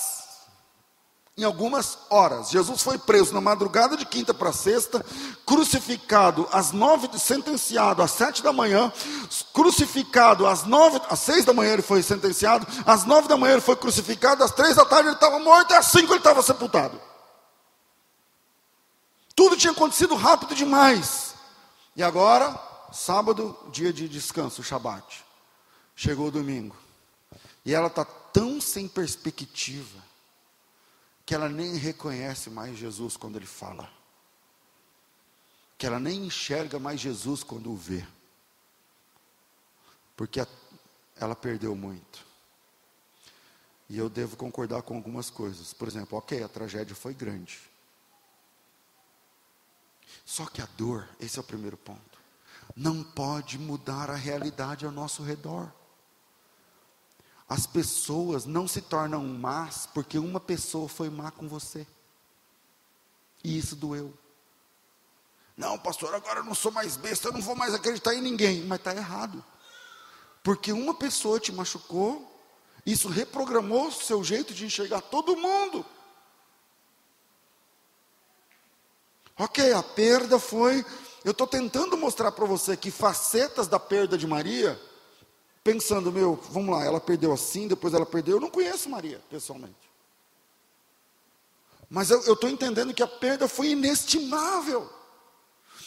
[1.37, 2.49] Em algumas horas.
[2.49, 5.05] Jesus foi preso na madrugada de quinta para sexta,
[5.45, 8.89] crucificado às nove, sentenciado às sete da manhã,
[9.51, 13.61] crucificado às nove, às seis da manhã ele foi sentenciado, às nove da manhã ele
[13.61, 17.01] foi crucificado, às três da tarde ele estava morto, e às cinco ele estava sepultado.
[19.35, 21.35] Tudo tinha acontecido rápido demais.
[21.97, 22.57] E agora,
[22.93, 25.30] sábado, dia de descanso, Shabat.
[25.95, 26.75] Chegou o domingo.
[27.65, 30.01] E ela está tão sem perspectiva
[31.25, 33.89] que ela nem reconhece mais Jesus quando ele fala.
[35.77, 38.05] Que ela nem enxerga mais Jesus quando o vê.
[40.15, 40.45] Porque
[41.15, 42.25] ela perdeu muito.
[43.89, 45.73] E eu devo concordar com algumas coisas.
[45.73, 47.59] Por exemplo, ok, a tragédia foi grande.
[50.25, 52.19] Só que a dor, esse é o primeiro ponto,
[52.75, 55.71] não pode mudar a realidade ao nosso redor.
[57.51, 61.85] As pessoas não se tornam más porque uma pessoa foi má com você.
[63.43, 64.17] E isso doeu.
[65.57, 68.63] Não, pastor, agora eu não sou mais besta, eu não vou mais acreditar em ninguém.
[68.63, 69.43] Mas está errado.
[70.41, 72.25] Porque uma pessoa te machucou,
[72.85, 75.85] isso reprogramou o seu jeito de enxergar todo mundo.
[79.37, 80.85] Ok, a perda foi.
[81.25, 84.81] Eu estou tentando mostrar para você que facetas da perda de Maria,
[85.63, 88.37] pensando, meu, vamos lá, ela perdeu assim, depois ela perdeu.
[88.37, 89.91] Eu não conheço Maria, pessoalmente.
[91.89, 94.89] Mas eu estou entendendo que a perda foi inestimável.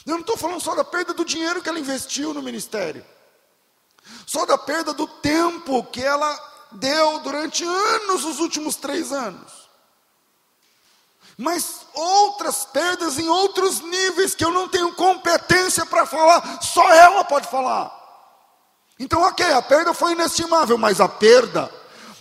[0.04, 3.04] Eu não estou falando só da perda do dinheiro que ela investiu no ministério,
[4.26, 9.64] só da perda do tempo que ela deu durante anos, os últimos três anos.
[11.38, 17.24] Mas outras perdas em outros níveis que eu não tenho competência para falar, só ela
[17.24, 18.03] pode falar.
[18.98, 21.70] Então, ok, a perda foi inestimável, mas a perda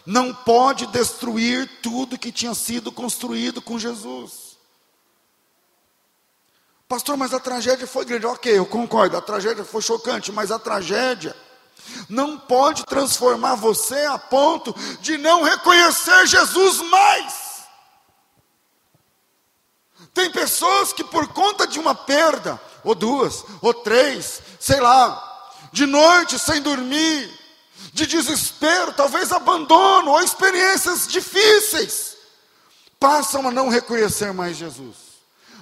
[0.06, 4.58] não pode destruir tudo que tinha sido construído com Jesus.
[6.88, 8.26] Pastor, mas a tragédia foi grande.
[8.26, 11.36] Ok, eu concordo, a tragédia foi chocante, mas a tragédia
[12.10, 17.44] não pode transformar você a ponto de não reconhecer Jesus mais.
[20.14, 25.33] Tem pessoas que, por conta de uma perda, ou duas, ou três, sei lá,
[25.74, 27.32] de noite sem dormir,
[27.92, 32.16] de desespero, talvez abandono, ou experiências difíceis,
[33.00, 34.96] passam a não reconhecer mais Jesus,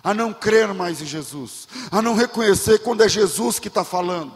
[0.03, 4.35] a não crer mais em Jesus, a não reconhecer quando é Jesus que está falando.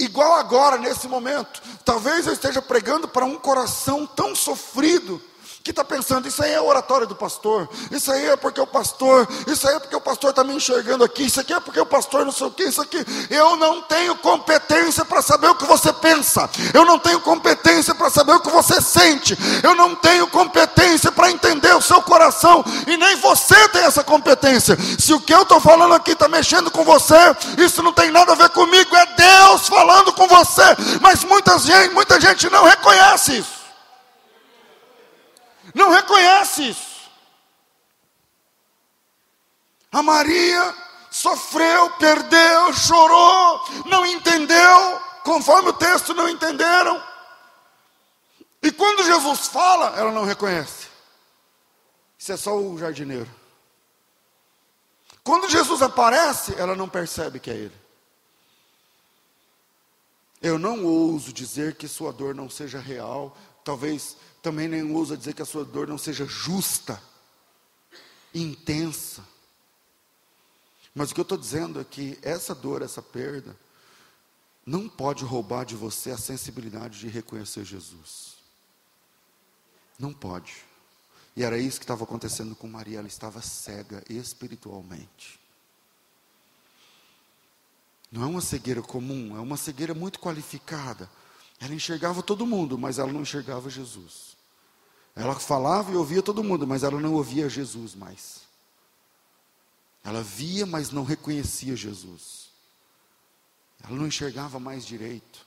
[0.00, 5.22] Igual agora, nesse momento, talvez eu esteja pregando para um coração tão sofrido,
[5.62, 9.28] que está pensando, isso aí é oratório do pastor, isso aí é porque o pastor,
[9.46, 11.86] isso aí é porque o pastor está me enxergando aqui, isso aqui é porque o
[11.86, 12.98] pastor não sei o que, isso aqui.
[13.30, 18.10] Eu não tenho competência para saber o que você pensa, eu não tenho competência para
[18.10, 22.96] saber o que você sente, eu não tenho competência para entender o seu coração, e
[22.96, 24.76] nem você tem essa competência.
[24.98, 27.14] Se o que eu estou falando aqui está mexendo com você,
[27.58, 31.94] isso não tem nada a ver comigo, é Deus falando com você, mas muita gente,
[31.94, 33.61] muita gente não reconhece isso
[35.74, 37.10] não reconhece isso.
[39.90, 40.74] A Maria
[41.10, 47.02] sofreu, perdeu, chorou, não entendeu, conforme o texto não entenderam.
[48.62, 50.88] E quando Jesus fala, ela não reconhece.
[52.18, 53.28] Isso é só o jardineiro.
[55.24, 57.82] Quando Jesus aparece, ela não percebe que é ele.
[60.40, 65.34] Eu não ouso dizer que sua dor não seja real, talvez também nem ousa dizer
[65.34, 67.00] que a sua dor não seja justa,
[68.34, 69.24] intensa.
[70.94, 73.56] Mas o que eu estou dizendo é que essa dor, essa perda,
[74.66, 78.36] não pode roubar de você a sensibilidade de reconhecer Jesus.
[79.98, 80.64] Não pode.
[81.36, 85.40] E era isso que estava acontecendo com Maria, ela estava cega espiritualmente.
[88.10, 91.08] Não é uma cegueira comum, é uma cegueira muito qualificada.
[91.58, 94.31] Ela enxergava todo mundo, mas ela não enxergava Jesus.
[95.14, 98.42] Ela falava e ouvia todo mundo, mas ela não ouvia Jesus mais.
[100.02, 102.50] Ela via, mas não reconhecia Jesus.
[103.82, 105.46] Ela não enxergava mais direito.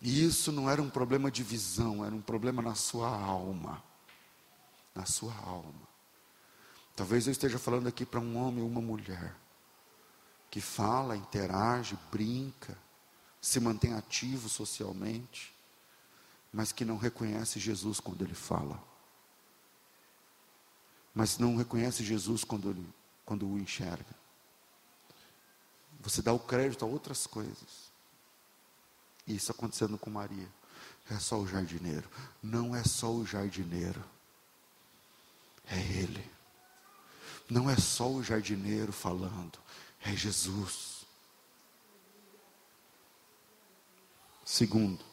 [0.00, 3.82] E isso não era um problema de visão, era um problema na sua alma.
[4.94, 5.88] Na sua alma.
[6.94, 9.34] Talvez eu esteja falando aqui para um homem ou uma mulher
[10.50, 12.76] que fala, interage, brinca,
[13.40, 15.54] se mantém ativo socialmente,
[16.58, 18.82] mas que não reconhece Jesus quando ele fala.
[21.14, 22.84] Mas não reconhece Jesus quando, ele,
[23.24, 24.12] quando o enxerga.
[26.00, 27.92] Você dá o crédito a outras coisas.
[29.24, 30.48] E isso acontecendo com Maria.
[31.08, 32.10] É só o jardineiro.
[32.42, 34.04] Não é só o jardineiro.
[35.64, 36.28] É Ele.
[37.48, 39.60] Não é só o jardineiro falando.
[40.00, 41.06] É Jesus.
[44.44, 45.07] Segundo,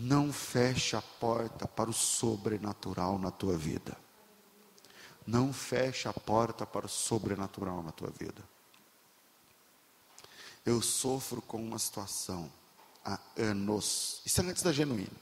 [0.00, 3.98] não feche a porta para o sobrenatural na tua vida.
[5.26, 8.40] Não feche a porta para o sobrenatural na tua vida.
[10.64, 12.48] Eu sofro com uma situação
[13.04, 14.22] há anos.
[14.24, 15.18] Isso é antes da genuína.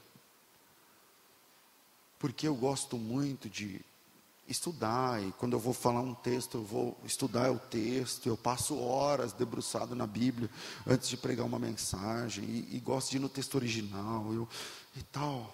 [2.19, 3.83] Porque eu gosto muito de
[4.47, 8.77] estudar, e quando eu vou falar um texto, eu vou estudar o texto, eu passo
[8.77, 10.49] horas debruçado na Bíblia
[10.85, 14.47] antes de pregar uma mensagem, e, e gosto de ir no texto original, eu,
[14.95, 15.53] e tal.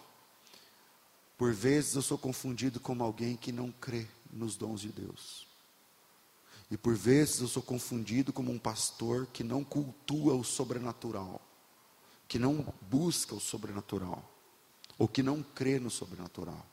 [1.37, 5.47] Por vezes eu sou confundido como alguém que não crê nos dons de Deus.
[6.69, 11.41] E por vezes eu sou confundido como um pastor que não cultua o sobrenatural,
[12.27, 14.23] que não busca o sobrenatural,
[14.97, 16.65] ou que não crê no sobrenatural.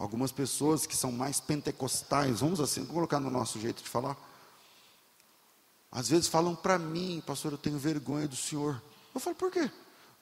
[0.00, 4.16] Algumas pessoas que são mais pentecostais, vamos assim, vamos colocar no nosso jeito de falar.
[5.92, 8.82] Às vezes falam para mim, pastor, eu tenho vergonha do senhor.
[9.14, 9.70] Eu falo, por quê?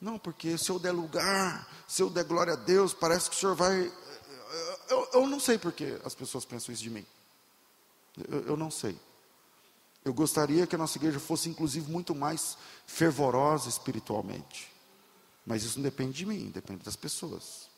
[0.01, 3.39] Não, porque se eu der lugar, se eu der glória a Deus, parece que o
[3.39, 3.89] senhor vai.
[4.89, 7.05] eu, eu não sei porque as pessoas pensam isso de mim.
[8.27, 8.99] Eu, eu não sei.
[10.03, 14.69] Eu gostaria que a nossa igreja fosse, inclusive, muito mais fervorosa espiritualmente.
[15.45, 17.68] Mas isso não depende de mim, depende das pessoas.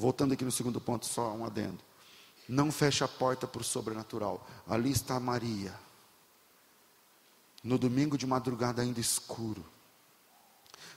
[0.00, 1.78] Voltando aqui no segundo ponto, só um adendo.
[2.48, 4.48] Não feche a porta para o sobrenatural.
[4.66, 5.78] Ali está Maria.
[7.62, 9.62] No domingo de madrugada, ainda escuro.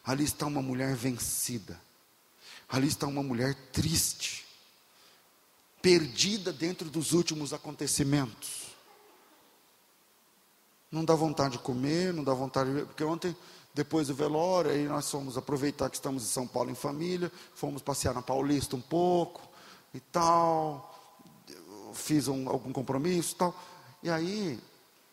[0.06, 1.78] Ali está uma mulher vencida.
[2.70, 4.45] Ali está uma mulher triste.
[5.82, 8.68] Perdida dentro dos últimos acontecimentos.
[10.89, 12.86] Não dá vontade de comer, não dá vontade de.
[12.86, 13.36] Porque ontem,
[13.74, 17.82] depois do velório, aí nós fomos aproveitar que estamos em São Paulo em família, fomos
[17.82, 19.41] passear na Paulista um pouco
[19.93, 20.91] e tal.
[21.93, 23.55] Fiz um, algum compromisso e tal.
[24.03, 24.59] E aí,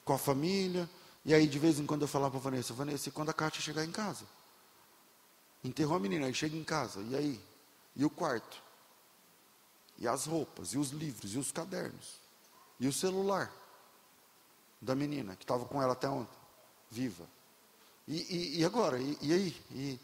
[0.05, 0.89] com a família,
[1.25, 3.85] e aí de vez em quando eu falava para Vanessa, Vanessa, quando a Kátia chegar
[3.85, 4.25] em casa?
[5.63, 7.41] Enterrou a menina, aí chega em casa, e aí?
[7.95, 8.63] E o quarto?
[9.99, 12.19] E as roupas, e os livros, e os cadernos,
[12.79, 13.53] e o celular
[14.81, 16.39] da menina, que estava com ela até ontem,
[16.91, 17.27] viva.
[18.11, 18.99] E, e, e agora?
[18.99, 20.01] E, e aí?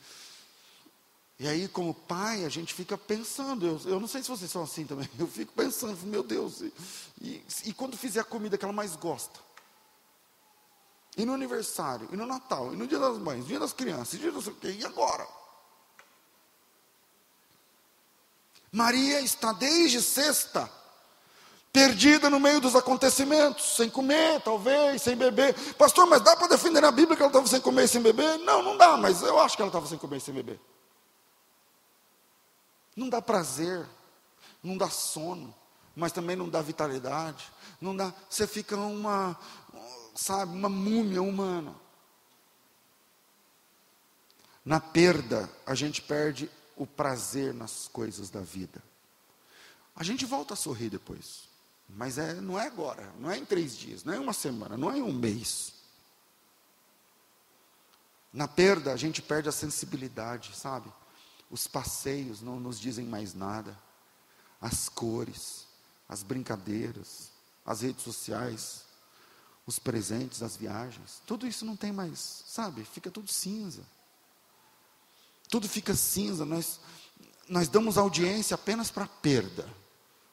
[1.40, 3.66] E, aí, como pai, a gente fica pensando.
[3.66, 5.09] Eu, eu não sei se vocês são assim também.
[5.18, 6.62] Eu fico pensando, meu Deus.
[7.20, 9.40] E, e, quando fizer a comida que ela mais gosta?
[11.16, 14.30] E no aniversário, e no Natal, e no dia das mães, dia das crianças, dia
[14.30, 15.26] das e agora?
[18.70, 20.70] Maria está desde sexta
[21.76, 25.54] perdida no meio dos acontecimentos, sem comer, talvez, sem beber.
[25.74, 28.38] Pastor, mas dá para defender na Bíblia que ela estava sem comer e sem beber?
[28.38, 30.58] Não, não dá, mas eu acho que ela estava sem comer e sem beber.
[32.96, 33.86] Não dá prazer,
[34.62, 35.54] não dá sono,
[35.94, 39.38] mas também não dá vitalidade, não dá, você fica uma,
[40.14, 41.74] sabe, uma múmia humana.
[44.64, 48.82] Na perda, a gente perde o prazer nas coisas da vida.
[49.94, 51.45] A gente volta a sorrir depois.
[51.89, 54.91] Mas é, não é agora, não é em três dias, não é uma semana, não
[54.91, 55.72] é em um mês.
[58.32, 60.93] Na perda, a gente perde a sensibilidade, sabe?
[61.51, 63.76] Os passeios não nos dizem mais nada.
[64.61, 65.66] As cores,
[66.09, 67.30] as brincadeiras,
[67.64, 68.82] as redes sociais,
[69.66, 72.84] os presentes, as viagens, tudo isso não tem mais, sabe?
[72.84, 73.84] Fica tudo cinza.
[75.49, 76.45] Tudo fica cinza.
[76.45, 76.80] Nós,
[77.49, 79.66] nós damos audiência apenas para a perda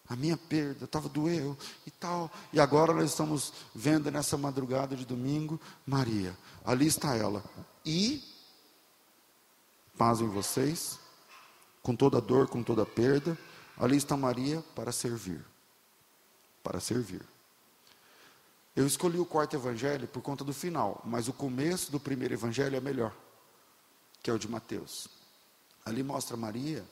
[0.08, 2.32] a minha perda, estava doeu e tal.
[2.52, 7.44] E agora nós estamos vendo nessa madrugada de domingo, Maria, ali está ela.
[7.86, 8.24] E,
[9.98, 11.00] pasmem vocês,
[11.82, 13.38] com toda dor, com toda perda,
[13.78, 15.44] ali está Maria para servir.
[16.62, 17.22] Para servir.
[18.76, 22.76] Eu escolhi o quarto evangelho por conta do final, mas o começo do primeiro evangelho
[22.76, 23.16] é melhor,
[24.22, 25.08] que é o de Mateus.
[25.86, 26.84] Ali mostra Maria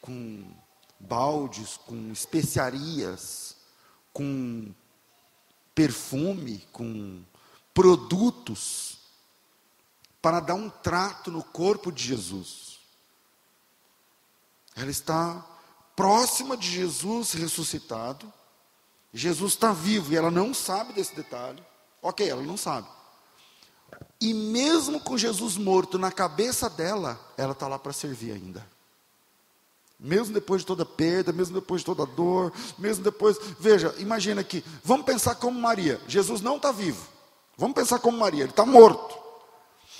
[0.00, 0.50] com
[1.02, 3.56] baldes com especiarias,
[4.12, 4.72] com
[5.74, 7.22] perfume, com
[7.74, 8.98] produtos,
[10.20, 12.78] para dar um trato no corpo de Jesus.
[14.76, 15.44] Ela está
[15.96, 18.32] próxima de Jesus ressuscitado.
[19.12, 21.62] Jesus está vivo e ela não sabe desse detalhe.
[22.00, 22.88] Ok, ela não sabe.
[24.20, 28.66] E mesmo com Jesus morto na cabeça dela, ela está lá para servir ainda.
[30.04, 33.38] Mesmo depois de toda perda, mesmo depois de toda dor, mesmo depois.
[33.60, 34.64] Veja, imagina aqui.
[34.82, 36.00] Vamos pensar como Maria.
[36.08, 37.06] Jesus não está vivo.
[37.56, 39.16] Vamos pensar como Maria, ele está morto.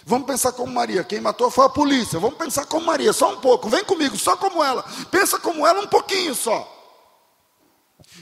[0.04, 1.04] Vamos pensar como Maria.
[1.04, 2.18] Quem matou foi a polícia.
[2.18, 3.68] Vamos pensar como Maria, só um pouco.
[3.68, 4.84] Vem comigo, só como ela.
[5.08, 6.68] Pensa como ela um pouquinho só.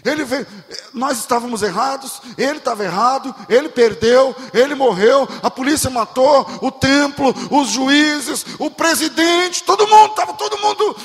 [0.05, 0.47] Ele veio,
[0.93, 7.35] nós estávamos errados, ele estava errado, ele perdeu, ele morreu, a polícia matou, o templo,
[7.51, 10.97] os juízes, o presidente, todo mundo, estava todo mundo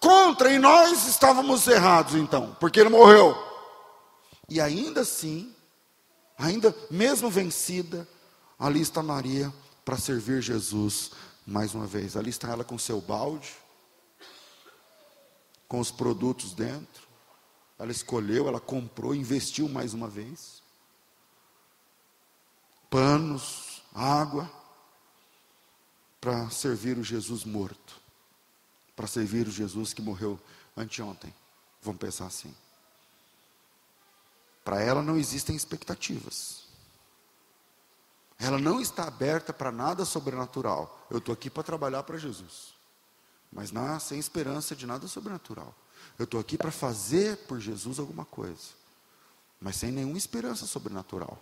[0.00, 3.36] contra e nós estávamos errados então, porque ele morreu.
[4.48, 5.54] E ainda assim,
[6.36, 8.08] ainda mesmo vencida,
[8.58, 9.52] ali está Maria
[9.84, 11.10] para servir Jesus
[11.46, 12.16] mais uma vez.
[12.16, 13.54] Ali está ela com seu balde,
[15.66, 17.06] com os produtos dentro.
[17.78, 20.62] Ela escolheu, ela comprou, investiu mais uma vez.
[22.90, 24.50] Panos, água,
[26.20, 27.97] para servir o Jesus morto
[28.98, 30.40] para servir o Jesus que morreu
[30.76, 31.32] anteontem.
[31.80, 32.52] Vamos pensar assim.
[34.64, 36.64] Para ela não existem expectativas.
[38.40, 41.06] Ela não está aberta para nada sobrenatural.
[41.08, 42.74] Eu estou aqui para trabalhar para Jesus.
[43.52, 43.70] Mas
[44.02, 45.72] sem esperança de nada sobrenatural.
[46.18, 48.70] Eu estou aqui para fazer por Jesus alguma coisa.
[49.60, 51.38] Mas sem nenhuma esperança sobrenatural.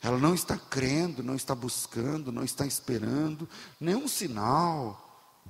[0.00, 3.46] Ela não está crendo, não está buscando, não está esperando
[3.78, 5.03] nenhum sinal,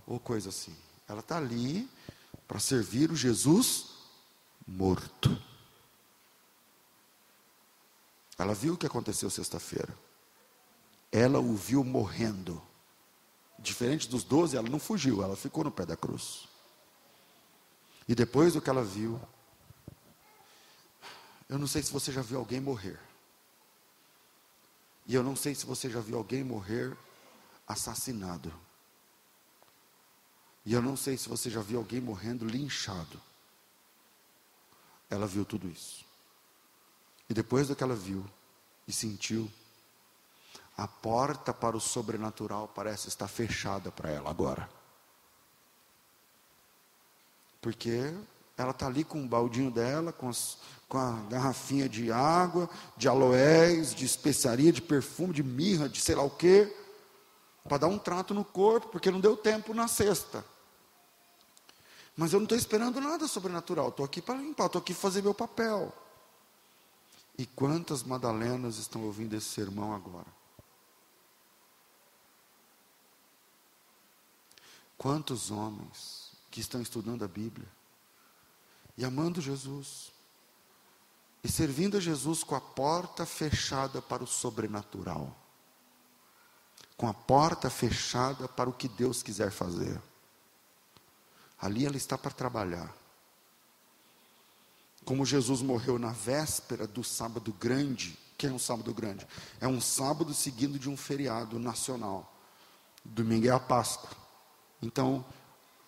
[0.07, 0.77] ou coisa assim.
[1.09, 1.89] Ela está ali
[2.47, 3.91] para servir o Jesus
[4.67, 5.37] morto.
[8.39, 9.97] Ela viu o que aconteceu sexta-feira.
[11.13, 12.61] Ela o viu morrendo.
[13.59, 16.49] Diferente dos doze, ela não fugiu, ela ficou no pé da cruz.
[18.07, 19.21] E depois do que ela viu,
[21.49, 22.99] eu não sei se você já viu alguém morrer.
[25.07, 26.97] E eu não sei se você já viu alguém morrer
[27.67, 28.53] assassinado.
[30.65, 33.21] E eu não sei se você já viu alguém morrendo linchado.
[35.11, 36.05] Ela viu tudo isso.
[37.29, 38.25] E depois do que ela viu
[38.89, 39.51] e sentiu,
[40.77, 44.69] a porta para o sobrenatural parece estar fechada para ela agora.
[47.61, 48.13] Porque
[48.57, 50.59] ela está ali com o baldinho dela, com, as,
[50.89, 56.15] com a garrafinha de água, de aloés, de especiaria, de perfume, de mirra, de sei
[56.15, 56.75] lá o quê,
[57.65, 60.45] para dar um trato no corpo, porque não deu tempo na sexta.
[62.17, 65.23] Mas eu não estou esperando nada sobrenatural, estou aqui para limpar, estou aqui para fazer
[65.23, 65.93] meu papel.
[67.37, 70.27] E quantas Madalenas estão ouvindo esse sermão agora?
[74.97, 77.67] Quantos homens que estão estudando a Bíblia
[78.97, 80.13] e amando Jesus
[81.43, 85.37] e servindo a Jesus com a porta fechada para o sobrenatural,
[86.97, 90.01] com a porta fechada para o que Deus quiser fazer.
[91.65, 92.95] Ali ela está para trabalhar.
[95.03, 99.27] Como Jesus morreu na véspera do sábado grande, que é um sábado grande?
[99.63, 102.31] É um sábado seguido de um feriado nacional.
[103.03, 104.11] Domingo é a Páscoa.
[104.83, 105.25] Então,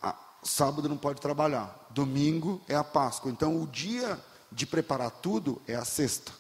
[0.00, 1.88] a, sábado não pode trabalhar.
[1.90, 3.30] Domingo é a Páscoa.
[3.30, 4.18] Então, o dia
[4.50, 6.32] de preparar tudo é a sexta.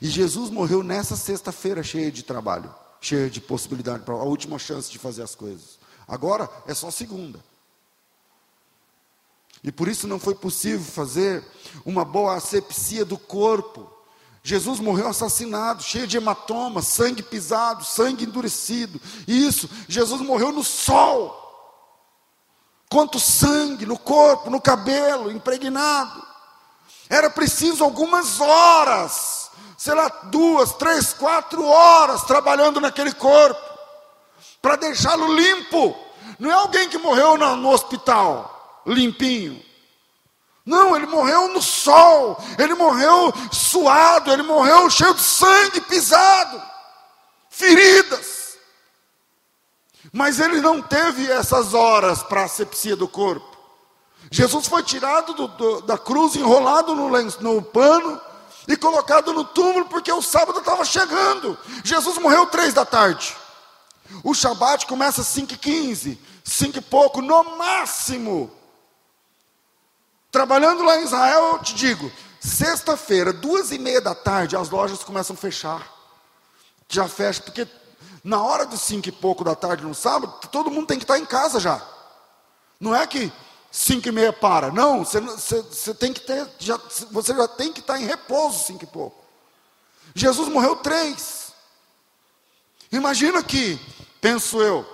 [0.00, 4.96] E Jesus morreu nessa sexta-feira cheia de trabalho, cheia de possibilidade, a última chance de
[4.96, 5.76] fazer as coisas.
[6.06, 7.44] Agora é só segunda.
[9.66, 11.44] E por isso não foi possível fazer
[11.84, 13.90] uma boa asepsia do corpo.
[14.40, 19.00] Jesus morreu assassinado, cheio de hematomas, sangue pisado, sangue endurecido.
[19.26, 21.42] Isso, Jesus morreu no sol.
[22.88, 26.24] Quanto sangue no corpo, no cabelo, impregnado.
[27.10, 33.60] Era preciso algumas horas, sei lá, duas, três, quatro horas trabalhando naquele corpo,
[34.62, 35.96] para deixá-lo limpo.
[36.38, 38.55] Não é alguém que morreu no, no hospital
[38.86, 39.64] limpinho.
[40.64, 46.60] Não, ele morreu no sol, ele morreu suado, ele morreu cheio de sangue, pisado,
[47.48, 48.58] feridas.
[50.12, 53.56] Mas ele não teve essas horas para asepsia do corpo.
[54.30, 57.08] Jesus foi tirado do, do, da cruz, enrolado no,
[57.40, 58.20] no pano
[58.66, 61.56] e colocado no túmulo, porque o sábado estava chegando.
[61.84, 63.36] Jesus morreu três da tarde.
[64.24, 68.50] O Shabat começa às cinco e quinze, cinco e pouco, no máximo.
[70.36, 75.02] Trabalhando lá em Israel, eu te digo, sexta-feira, duas e meia da tarde, as lojas
[75.02, 75.90] começam a fechar.
[76.90, 77.66] Já fecha, porque
[78.22, 81.18] na hora dos cinco e pouco da tarde no sábado, todo mundo tem que estar
[81.18, 81.80] em casa já.
[82.78, 83.32] Não é que
[83.72, 84.70] cinco e meia para.
[84.70, 86.78] Não, você, você, você tem que ter, já,
[87.10, 89.18] você já tem que estar em repouso cinco e pouco.
[90.14, 91.54] Jesus morreu três.
[92.92, 93.80] Imagina que,
[94.20, 94.86] penso eu,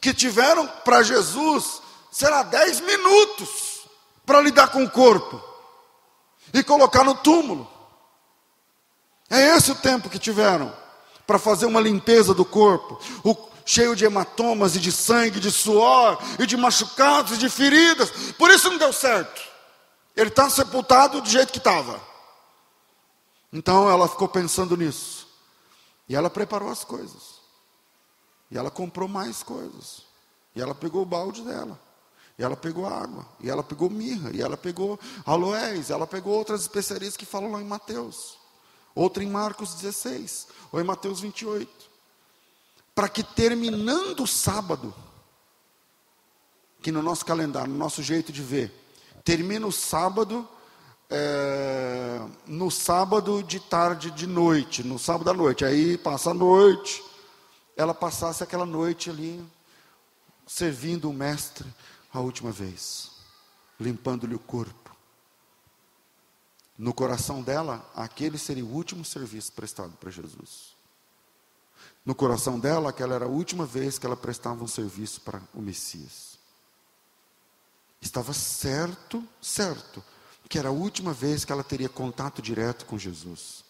[0.00, 1.82] que tiveram para Jesus,
[2.12, 3.71] será dez minutos
[4.32, 5.38] para lidar com o corpo
[6.54, 7.68] e colocar no túmulo.
[9.28, 10.74] É esse o tempo que tiveram
[11.26, 16.18] para fazer uma limpeza do corpo, o, cheio de hematomas e de sangue, de suor
[16.38, 18.10] e de machucados e de feridas.
[18.38, 19.42] Por isso não deu certo.
[20.16, 22.00] Ele está sepultado do jeito que estava.
[23.52, 25.28] Então ela ficou pensando nisso.
[26.08, 27.34] E ela preparou as coisas.
[28.50, 30.04] E ela comprou mais coisas.
[30.56, 31.78] E ela pegou o balde dela.
[32.38, 36.62] E ela pegou água, e ela pegou mirra, e ela pegou aloés, ela pegou outras
[36.62, 38.38] especiarias que falam lá em Mateus.
[38.94, 41.70] Outra em Marcos 16, ou em Mateus 28.
[42.94, 44.94] Para que terminando o sábado,
[46.82, 48.72] que no nosso calendário, no nosso jeito de ver,
[49.24, 50.46] termina o sábado,
[51.08, 55.64] é, no sábado de tarde, de noite, no sábado à noite.
[55.64, 57.02] Aí passa a noite,
[57.76, 59.42] ela passasse aquela noite ali,
[60.46, 61.66] servindo o mestre,
[62.12, 63.10] a última vez,
[63.80, 64.94] limpando-lhe o corpo.
[66.76, 70.74] No coração dela, aquele seria o último serviço prestado para Jesus.
[72.04, 75.62] No coração dela, aquela era a última vez que ela prestava um serviço para o
[75.62, 76.38] Messias.
[78.00, 80.02] Estava certo, certo,
[80.48, 83.64] que era a última vez que ela teria contato direto com Jesus.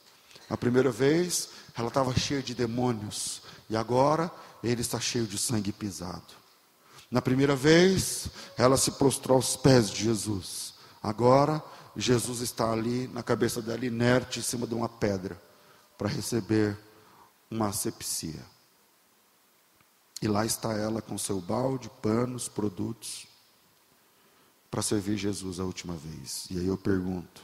[0.49, 4.31] A primeira vez, ela estava cheia de demônios, e agora
[4.65, 6.42] ele está cheio de sangue pisado.
[7.13, 10.73] Na primeira vez, ela se prostrou aos pés de Jesus.
[11.03, 11.63] Agora,
[11.95, 15.39] Jesus está ali, na cabeça dela, inerte, em cima de uma pedra,
[15.99, 16.75] para receber
[17.51, 18.43] uma asepsia.
[20.23, 23.27] E lá está ela com seu balde, panos, produtos,
[24.71, 26.47] para servir Jesus a última vez.
[26.51, 27.43] E aí eu pergunto: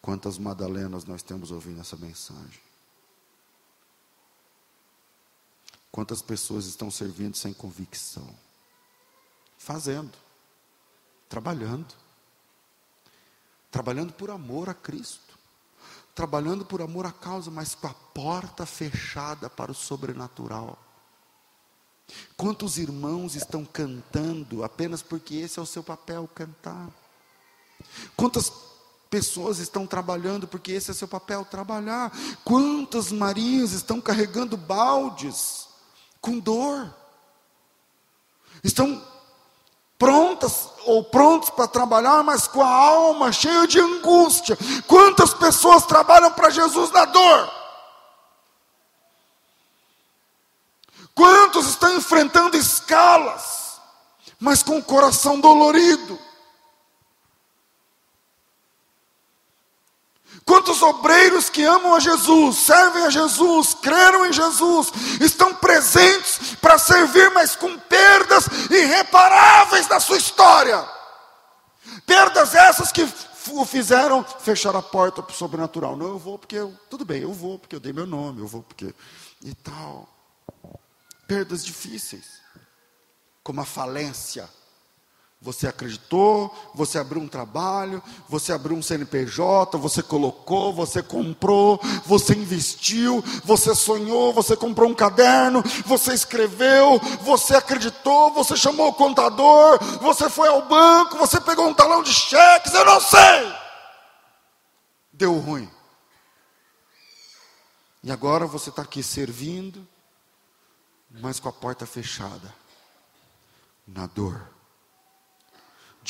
[0.00, 2.69] quantas Madalenas nós temos ouvindo essa mensagem?
[5.90, 8.28] Quantas pessoas estão servindo sem convicção?
[9.58, 10.16] Fazendo,
[11.28, 11.94] trabalhando,
[13.70, 15.38] trabalhando por amor a Cristo,
[16.14, 20.78] trabalhando por amor à causa, mas com a porta fechada para o sobrenatural.
[22.36, 26.88] Quantos irmãos estão cantando apenas porque esse é o seu papel cantar?
[28.16, 28.52] Quantas
[29.08, 32.12] pessoas estão trabalhando porque esse é seu papel trabalhar?
[32.44, 35.69] Quantas Marias estão carregando baldes
[36.20, 36.94] com dor.
[38.62, 39.02] Estão
[39.98, 44.56] prontas ou prontos para trabalhar, mas com a alma cheia de angústia.
[44.86, 47.60] Quantas pessoas trabalham para Jesus na dor?
[51.14, 53.78] Quantos estão enfrentando escalas,
[54.38, 56.18] mas com o coração dolorido?
[60.44, 66.78] Quantos obreiros que amam a Jesus, servem a Jesus, creram em Jesus, estão presentes para
[66.78, 70.84] servir, mas com perdas irreparáveis na sua história.
[72.06, 73.06] Perdas essas que
[73.48, 75.96] o fizeram fechar a porta para o sobrenatural.
[75.96, 78.46] Não, eu vou porque eu, tudo bem, eu vou porque eu dei meu nome, eu
[78.46, 78.94] vou porque
[79.42, 80.08] e tal.
[81.26, 82.40] Perdas difíceis,
[83.42, 84.48] como a falência
[85.42, 92.34] você acreditou, você abriu um trabalho, você abriu um CNPJ, você colocou, você comprou, você
[92.34, 99.82] investiu, você sonhou, você comprou um caderno, você escreveu, você acreditou, você chamou o contador,
[100.02, 103.54] você foi ao banco, você pegou um talão de cheques, eu não sei.
[105.10, 105.70] Deu ruim.
[108.02, 109.88] E agora você está aqui servindo,
[111.10, 112.54] mas com a porta fechada,
[113.86, 114.59] na dor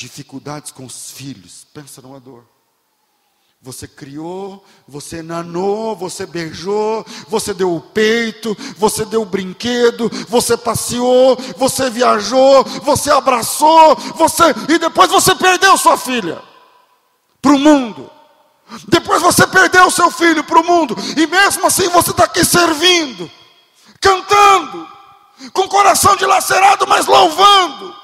[0.01, 1.65] dificuldades com os filhos.
[1.73, 2.43] Pensa numa dor.
[3.61, 10.57] Você criou, você nanou, você beijou, você deu o peito, você deu o brinquedo, você
[10.57, 16.41] passeou, você viajou, você abraçou, você e depois você perdeu sua filha
[17.39, 18.09] para o mundo.
[18.87, 23.29] Depois você perdeu seu filho para o mundo e mesmo assim você está aqui servindo,
[23.99, 24.87] cantando,
[25.53, 28.00] com o coração dilacerado, mas louvando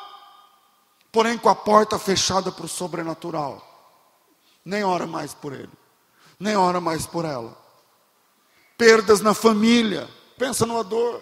[1.12, 3.64] porém com a porta fechada para o sobrenatural.
[4.64, 5.72] Nem ora mais por ele,
[6.40, 7.58] nem ora mais por ela.
[8.78, 11.22] Perdas na família, pensa numa dor.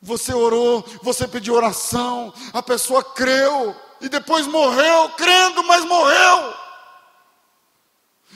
[0.00, 6.54] Você orou, você pediu oração, a pessoa creu e depois morreu, crendo, mas morreu.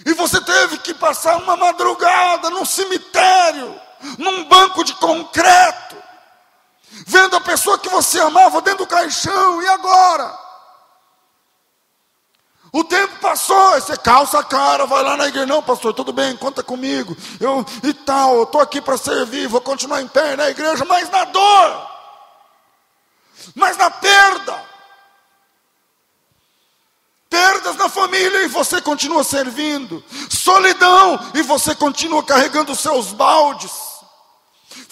[0.04, 3.80] E você teve que passar uma madrugada num cemitério,
[4.18, 5.96] num banco de concreto,
[7.06, 10.44] vendo a pessoa que você amava dentro do caixão, e agora?
[12.72, 16.36] O tempo passou, você calça a cara, vai lá na igreja, não, pastor, tudo bem,
[16.36, 20.50] conta comigo, eu e tal, eu estou aqui para servir, vou continuar em pé na
[20.50, 21.90] igreja, mas na dor,
[23.54, 24.60] mas na perda,
[27.30, 33.93] perdas na família e você continua servindo, solidão e você continua carregando os seus baldes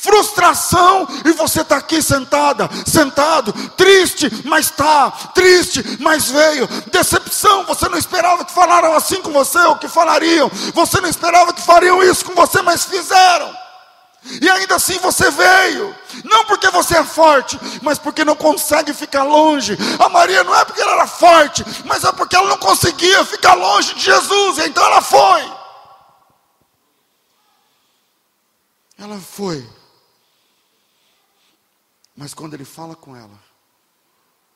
[0.03, 7.89] frustração, e você está aqui sentada, sentado, triste, mas está, triste, mas veio, decepção, você
[7.89, 12.03] não esperava que falaram assim com você, ou que falariam, você não esperava que fariam
[12.03, 13.57] isso com você, mas fizeram.
[14.41, 15.95] E ainda assim você veio,
[16.25, 19.79] não porque você é forte, mas porque não consegue ficar longe.
[20.01, 23.55] A Maria não é porque ela era forte, mas é porque ela não conseguia ficar
[23.55, 25.53] longe de Jesus, então ela foi.
[28.99, 29.82] Ela foi.
[32.17, 33.39] Mas quando ele fala com ela,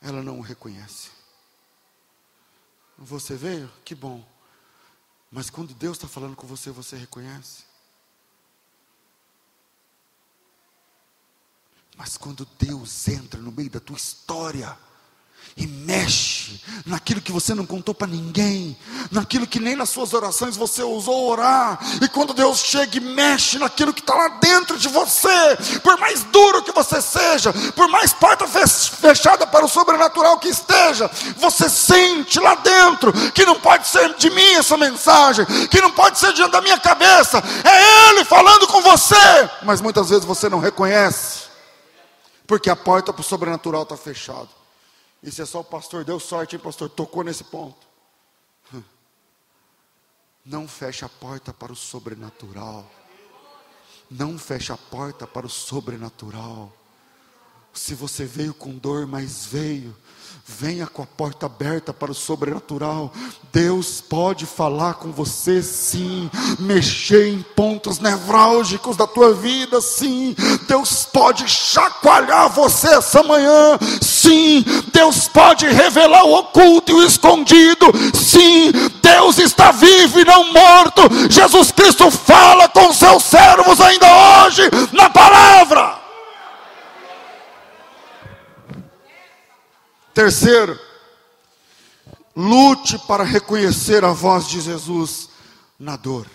[0.01, 1.11] ela não o reconhece.
[2.99, 3.71] Você veio?
[3.85, 4.25] Que bom.
[5.31, 7.65] Mas quando Deus está falando com você, você reconhece?
[11.97, 14.79] Mas quando Deus entra no meio da tua história,
[15.57, 18.77] e mexe naquilo que você não contou para ninguém,
[19.11, 23.59] naquilo que nem nas suas orações você ousou orar, e quando Deus chega e mexe
[23.59, 28.13] naquilo que está lá dentro de você, por mais duro que você seja, por mais
[28.13, 34.15] porta fechada para o sobrenatural que esteja, você sente lá dentro que não pode ser
[34.15, 38.67] de mim essa mensagem, que não pode ser diante da minha cabeça, é Ele falando
[38.69, 41.47] com você, mas muitas vezes você não reconhece.
[42.47, 44.66] Porque a porta para o sobrenatural está fechada.
[45.27, 46.89] Isso é só o pastor, deu sorte, hein, pastor?
[46.89, 47.85] Tocou nesse ponto.
[50.45, 52.89] Não feche a porta para o sobrenatural.
[54.09, 56.73] Não feche a porta para o sobrenatural.
[57.73, 59.97] Se você veio com dor, mas veio,
[60.49, 63.13] venha com a porta aberta para o sobrenatural.
[63.53, 66.31] Deus pode falar com você, sim,
[66.61, 70.37] mexer em pontos nevrálgicos da tua vida, sim.
[70.69, 74.65] Deus pode chacoalhar você essa manhã, sim.
[74.93, 78.71] Deus pode revelar o oculto e o escondido, sim.
[79.03, 81.03] Deus está vivo e não morto.
[81.29, 84.07] Jesus Cristo fala com seus servos ainda
[84.45, 86.06] hoje na palavra.
[90.17, 90.81] Terceiro,
[92.35, 95.29] lute para reconhecer a voz de Jesus
[95.79, 96.27] na dor.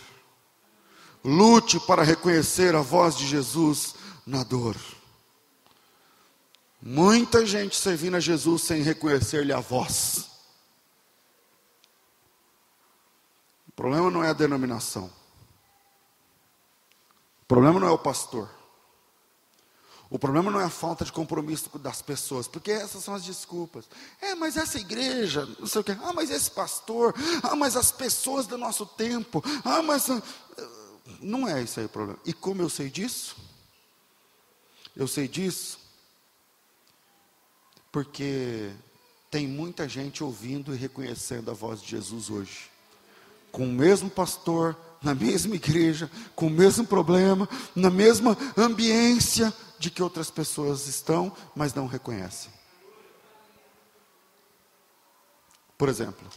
[1.26, 4.76] Lute para reconhecer a voz de Jesus na dor.
[6.80, 10.30] Muita gente servindo a Jesus sem reconhecer-lhe a voz.
[13.68, 15.12] O problema não é a denominação.
[17.42, 18.61] O problema não é o pastor.
[20.12, 23.86] O problema não é a falta de compromisso das pessoas, porque essas são as desculpas.
[24.20, 25.98] É, mas essa igreja, não sei o quê.
[26.04, 27.16] Ah, mas esse pastor.
[27.42, 29.42] Ah, mas as pessoas do nosso tempo.
[29.64, 30.10] Ah, mas.
[30.10, 30.22] Ah,
[31.22, 32.20] não é isso aí o problema.
[32.26, 33.38] E como eu sei disso?
[34.94, 35.80] Eu sei disso
[37.90, 38.72] porque
[39.30, 42.70] tem muita gente ouvindo e reconhecendo a voz de Jesus hoje.
[43.50, 49.90] Com o mesmo pastor, na mesma igreja, com o mesmo problema, na mesma ambiência, de
[49.90, 52.52] que outras pessoas estão, mas não reconhecem.
[55.76, 56.28] Por exemplo,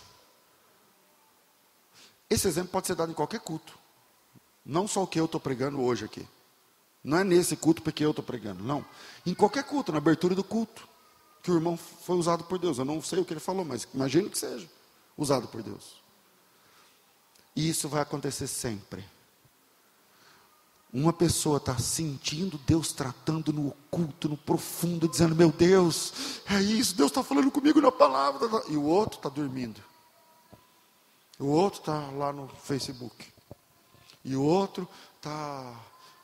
[2.31, 3.79] esse exemplo pode ser dado em qualquer culto.
[4.65, 6.27] Não só o que eu estou pregando hoje aqui.
[7.05, 8.83] Não é nesse culto porque eu estou pregando, não.
[9.27, 10.89] Em qualquer culto, na abertura do culto,
[11.43, 12.79] que o irmão foi usado por Deus.
[12.79, 14.67] Eu não sei o que ele falou, mas imagino que seja
[15.19, 16.03] usado por Deus.
[17.55, 19.05] E isso vai acontecer sempre.
[20.93, 26.97] Uma pessoa está sentindo Deus tratando no oculto, no profundo, dizendo: Meu Deus, é isso,
[26.97, 28.63] Deus está falando comigo na palavra.
[28.69, 29.81] E o outro está dormindo.
[31.39, 33.27] O outro está lá no Facebook.
[34.25, 35.75] E o outro está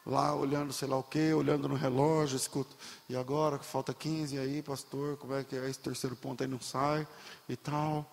[0.07, 2.75] lá olhando sei lá o que, olhando no relógio, escuta.
[3.09, 5.69] E agora falta 15, e aí, pastor, como é que é?
[5.69, 7.07] Esse terceiro ponto aí não sai
[7.49, 8.09] e tal.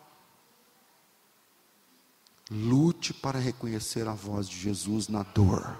[2.49, 5.77] Lute para reconhecer a voz de Jesus na dor.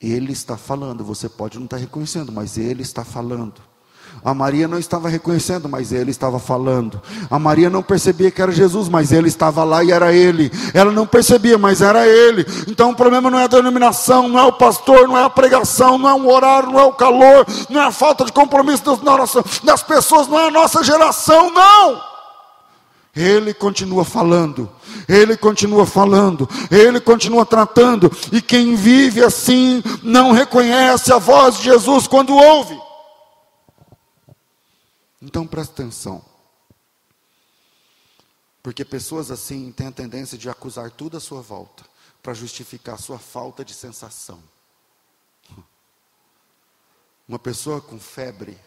[0.00, 3.54] Ele está falando, você pode não estar reconhecendo, mas ele está falando.
[4.24, 7.00] A Maria não estava reconhecendo, mas ele estava falando.
[7.30, 10.50] A Maria não percebia que era Jesus, mas ele estava lá e era ele.
[10.74, 12.44] Ela não percebia, mas era ele.
[12.68, 15.98] Então o problema não é a denominação, não é o pastor, não é a pregação,
[15.98, 18.84] não é o horário, não é o calor, não é a falta de compromisso
[19.64, 22.11] das pessoas, não é a nossa geração, não.
[23.14, 24.70] Ele continua falando,
[25.06, 31.64] ele continua falando, ele continua tratando, e quem vive assim não reconhece a voz de
[31.64, 32.80] Jesus quando ouve.
[35.20, 36.24] Então presta atenção,
[38.62, 41.84] porque pessoas assim têm a tendência de acusar tudo à sua volta,
[42.22, 44.42] para justificar a sua falta de sensação.
[47.28, 48.58] Uma pessoa com febre,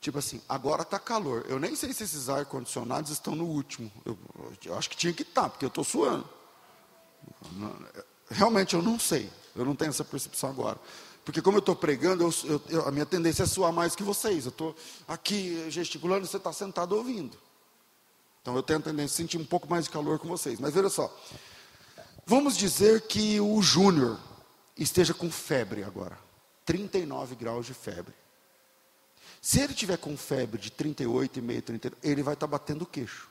[0.00, 1.44] Tipo assim, agora está calor.
[1.46, 3.92] Eu nem sei se esses ar-condicionados estão no último.
[4.04, 4.18] Eu,
[4.64, 6.26] eu, acho que tinha que estar, tá, porque eu estou suando.
[8.30, 9.30] Realmente eu não sei.
[9.54, 10.78] Eu não tenho essa percepção agora.
[11.22, 14.46] Porque como eu estou pregando, eu, eu, a minha tendência é suar mais que vocês.
[14.46, 14.74] Eu estou
[15.06, 17.36] aqui gesticulando, você está sentado ouvindo.
[18.40, 20.58] Então eu tenho a tendência a sentir um pouco mais de calor com vocês.
[20.58, 21.14] Mas veja só.
[22.24, 24.18] Vamos dizer que o Júnior
[24.78, 26.18] esteja com febre agora.
[26.64, 28.14] 39 graus de febre.
[29.40, 33.28] Se ele tiver com febre de 38,5, 30, ele vai estar tá batendo o queixo.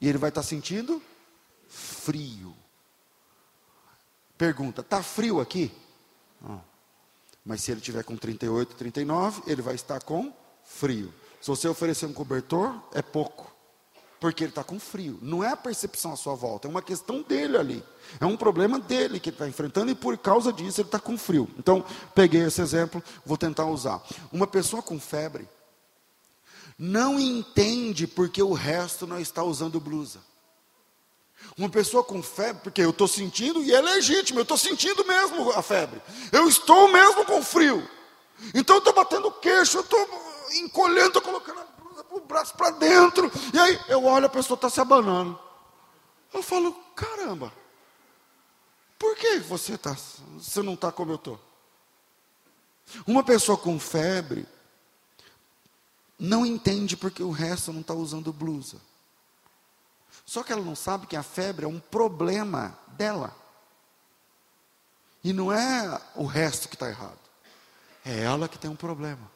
[0.00, 1.02] E ele vai estar tá sentindo
[1.68, 2.54] frio.
[4.36, 5.72] Pergunta: está frio aqui?
[6.40, 6.62] Não.
[7.44, 10.32] Mas se ele tiver com 38, 39, ele vai estar com
[10.64, 11.12] frio.
[11.40, 13.55] Se você oferecer um cobertor, é pouco
[14.26, 15.20] porque ele está com frio.
[15.22, 17.84] Não é a percepção à sua volta, é uma questão dele ali.
[18.20, 21.16] É um problema dele que ele está enfrentando e por causa disso ele está com
[21.16, 21.48] frio.
[21.56, 24.02] Então, peguei esse exemplo, vou tentar usar.
[24.32, 25.48] Uma pessoa com febre
[26.76, 30.18] não entende porque o resto não está usando blusa.
[31.56, 35.52] Uma pessoa com febre, porque eu estou sentindo e é legítimo, eu estou sentindo mesmo
[35.52, 36.02] a febre.
[36.32, 37.88] Eu estou mesmo com frio.
[38.52, 40.08] Então eu estou batendo queixo, eu estou
[40.56, 41.65] encolhendo, estou colocando
[42.18, 43.30] a o braço para dentro.
[43.52, 45.38] E aí eu olho, a pessoa está se abanando.
[46.32, 47.52] Eu falo, caramba,
[48.98, 49.96] por que você, tá,
[50.34, 51.40] você não está como eu estou?
[53.06, 54.46] Uma pessoa com febre
[56.18, 58.80] não entende porque o resto não está usando blusa.
[60.24, 63.34] Só que ela não sabe que a febre é um problema dela.
[65.22, 67.18] E não é o resto que está errado.
[68.04, 69.35] É ela que tem um problema.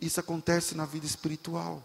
[0.00, 1.82] Isso acontece na vida espiritual.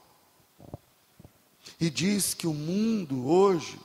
[1.80, 3.80] E diz que o mundo hoje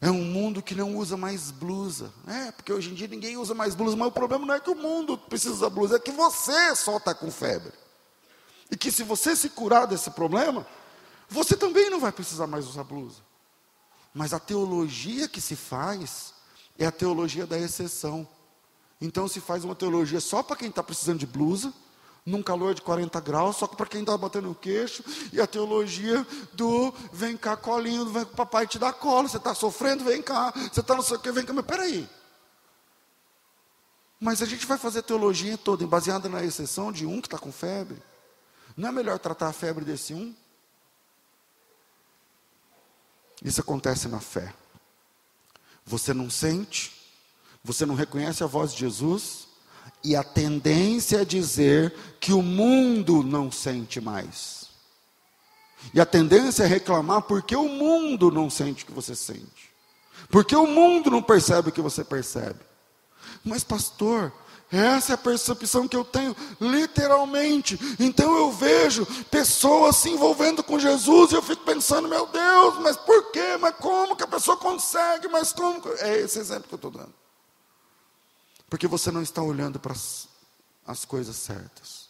[0.00, 2.12] é um mundo que não usa mais blusa.
[2.26, 4.70] É, porque hoje em dia ninguém usa mais blusa, mas o problema não é que
[4.70, 7.72] o mundo precisa blusa, é que você só está com febre.
[8.70, 10.66] E que se você se curar desse problema,
[11.28, 13.20] você também não vai precisar mais usar blusa.
[14.12, 16.34] Mas a teologia que se faz
[16.78, 18.26] é a teologia da exceção.
[19.00, 21.72] Então se faz uma teologia só para quem está precisando de blusa,
[22.24, 25.02] num calor de 40 graus, só que para quem está batendo o queixo,
[25.32, 29.36] e a teologia do vem cá, colinho, vem com o papai te dar cola, você
[29.36, 32.08] está sofrendo, vem cá, você está não sei o que, vem cá, mas peraí.
[34.20, 37.50] Mas a gente vai fazer teologia toda, baseada na exceção de um que está com
[37.50, 38.00] febre.
[38.76, 40.32] Não é melhor tratar a febre desse um?
[43.44, 44.54] Isso acontece na fé.
[45.84, 46.92] Você não sente,
[47.64, 49.48] você não reconhece a voz de Jesus,
[50.04, 54.62] e a tendência é dizer que o mundo não sente mais.
[55.94, 59.72] E a tendência é reclamar porque o mundo não sente o que você sente.
[60.28, 62.60] Porque o mundo não percebe o que você percebe.
[63.44, 64.32] Mas, pastor,
[64.72, 67.78] essa é a percepção que eu tenho, literalmente.
[68.00, 72.96] Então eu vejo pessoas se envolvendo com Jesus e eu fico pensando, meu Deus, mas
[72.96, 73.58] por quê?
[73.60, 75.28] Mas como que a pessoa consegue?
[75.28, 75.82] Mas como?
[75.98, 77.21] É esse exemplo que eu estou dando.
[78.72, 80.26] Porque você não está olhando para as,
[80.86, 82.08] as coisas certas.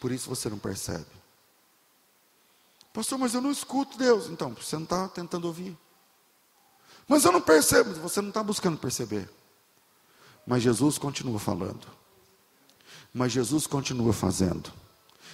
[0.00, 1.04] Por isso você não percebe.
[2.92, 4.28] Pastor, mas eu não escuto Deus.
[4.28, 5.76] Então, você não está tentando ouvir.
[7.08, 7.92] Mas eu não percebo.
[7.94, 9.28] Você não está buscando perceber.
[10.46, 11.84] Mas Jesus continua falando.
[13.12, 14.72] Mas Jesus continua fazendo.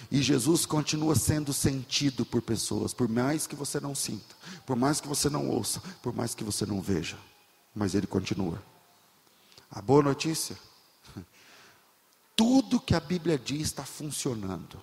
[0.09, 4.35] E Jesus continua sendo sentido por pessoas, por mais que você não sinta,
[4.65, 7.15] por mais que você não ouça, por mais que você não veja.
[7.75, 8.59] Mas Ele continua.
[9.71, 10.57] A boa notícia:
[12.35, 14.81] tudo que a Bíblia diz está funcionando.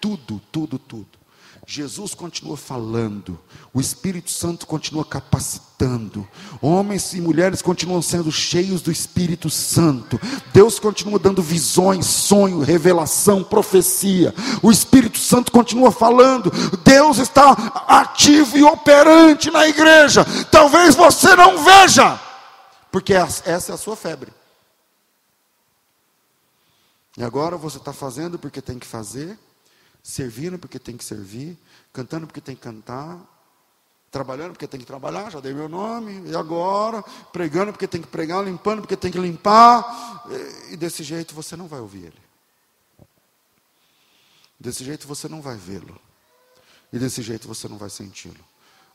[0.00, 1.20] Tudo, tudo, tudo.
[1.66, 3.38] Jesus continua falando,
[3.72, 6.26] o Espírito Santo continua capacitando,
[6.60, 10.20] homens e mulheres continuam sendo cheios do Espírito Santo,
[10.52, 16.50] Deus continua dando visões, sonho, revelação, profecia, o Espírito Santo continua falando,
[16.82, 17.50] Deus está
[17.86, 22.18] ativo e operante na igreja, talvez você não veja,
[22.90, 24.32] porque essa é a sua febre.
[27.16, 29.38] E agora você está fazendo porque tem que fazer,
[30.02, 31.58] servindo porque tem que servir,
[31.92, 33.18] cantando porque tem que cantar,
[34.10, 38.08] trabalhando porque tem que trabalhar, já dei meu nome, e agora, pregando porque tem que
[38.08, 40.24] pregar, limpando porque tem que limpar,
[40.70, 42.22] e desse jeito você não vai ouvir ele.
[44.58, 45.98] Desse jeito você não vai vê-lo.
[46.92, 48.44] E desse jeito você não vai senti-lo.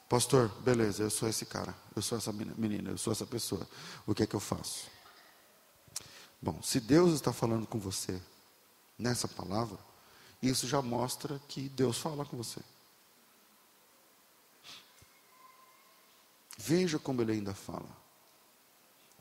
[0.08, 3.68] Pastor, beleza, eu sou esse cara, eu sou essa menina, eu sou essa pessoa.
[4.06, 4.88] O que é que eu faço?
[6.41, 8.22] Bom, se Deus está falando com você
[8.99, 9.80] nessa palavra,
[10.41, 12.62] isso já mostra que Deus fala com você.
[16.58, 17.89] Veja como ele ainda fala.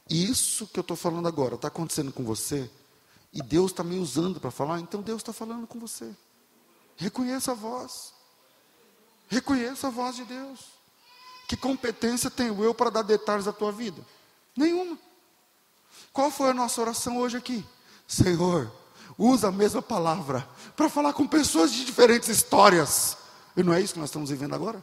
[0.08, 2.70] Isso que eu estou falando agora está acontecendo com você,
[3.32, 6.14] e Deus está me usando para falar, então Deus está falando com você.
[6.94, 8.12] Reconheça a voz.
[9.28, 10.73] Reconheça a voz de Deus.
[11.46, 14.00] Que competência tenho eu para dar detalhes da tua vida?
[14.56, 14.98] Nenhuma.
[16.12, 17.66] Qual foi a nossa oração hoje aqui?
[18.06, 18.70] Senhor,
[19.18, 23.16] usa a mesma palavra para falar com pessoas de diferentes histórias.
[23.56, 24.82] E não é isso que nós estamos vivendo agora?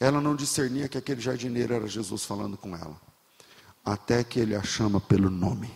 [0.00, 3.00] Ela não discernia que aquele jardineiro era Jesus falando com ela,
[3.84, 5.72] até que ele a chama pelo nome.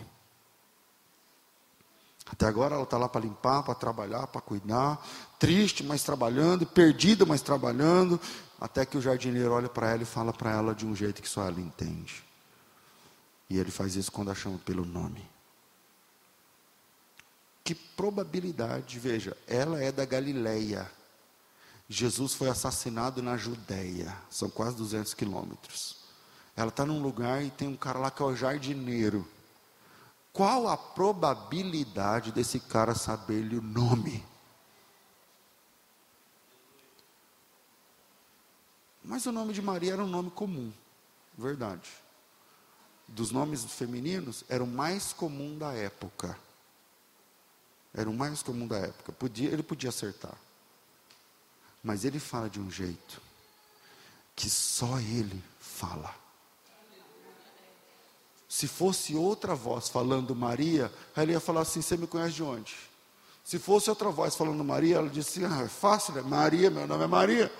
[2.29, 5.01] Até agora ela está lá para limpar, para trabalhar, para cuidar,
[5.39, 8.19] triste, mas trabalhando, perdida, mas trabalhando,
[8.59, 11.29] até que o jardineiro olha para ela e fala para ela de um jeito que
[11.29, 12.23] só ela entende.
[13.49, 15.23] E ele faz isso quando a chama pelo nome.
[17.63, 20.89] Que probabilidade, veja, ela é da Galileia.
[21.89, 25.97] Jesus foi assassinado na Judéia, são quase 200 quilômetros.
[26.55, 29.27] Ela está num lugar e tem um cara lá que é o jardineiro.
[30.33, 34.25] Qual a probabilidade desse cara saber-lhe o nome?
[39.07, 40.71] Mas o nome de Maria era um nome comum,
[41.37, 41.89] verdade.
[43.07, 46.37] Dos nomes femininos, era o mais comum da época.
[47.93, 49.13] Era o mais comum da época.
[49.13, 50.35] Podia, ele podia acertar.
[51.81, 53.21] Mas ele fala de um jeito.
[54.35, 56.13] que só Ele fala.
[58.49, 62.75] Se fosse outra voz falando Maria, ela ia falar assim: Você me conhece de onde?
[63.43, 66.21] Se fosse outra voz falando Maria, ela disse: Ah, é fácil, né?
[66.21, 67.51] Maria, meu nome é Maria.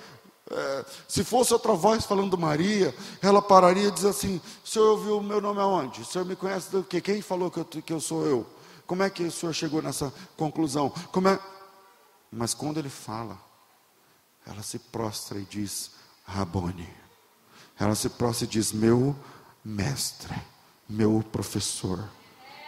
[0.50, 5.18] É, se fosse outra voz falando Maria, ela pararia e diz assim: O senhor ouviu
[5.18, 6.02] o meu nome aonde?
[6.02, 7.02] O senhor me conhece do que?
[7.02, 8.46] Quem falou que eu, que eu sou eu?
[8.86, 10.90] Como é que o senhor chegou nessa conclusão?
[11.12, 11.38] Como é?
[12.32, 13.38] Mas quando ele fala,
[14.46, 15.92] ela se prostra e diz:
[16.24, 16.90] Rabone.
[17.78, 19.16] Ela se prostra e diz: Meu
[19.64, 20.34] mestre,
[20.88, 22.08] meu professor,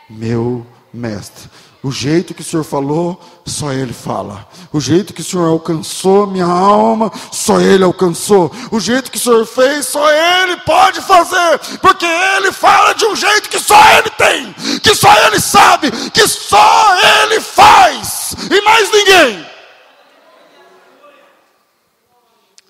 [0.09, 1.49] meu mestre.
[1.81, 4.45] O jeito que o Senhor falou, só Ele fala.
[4.71, 8.51] O jeito que o Senhor alcançou minha alma, só Ele alcançou.
[8.69, 11.57] O jeito que o Senhor fez, só Ele pode fazer.
[11.81, 16.27] Porque Ele fala de um jeito que só Ele tem, que só Ele sabe, que
[16.27, 19.45] só Ele faz, e mais ninguém.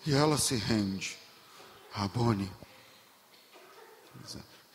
[0.06, 1.18] E ela se rende.
[1.92, 2.59] Rabone.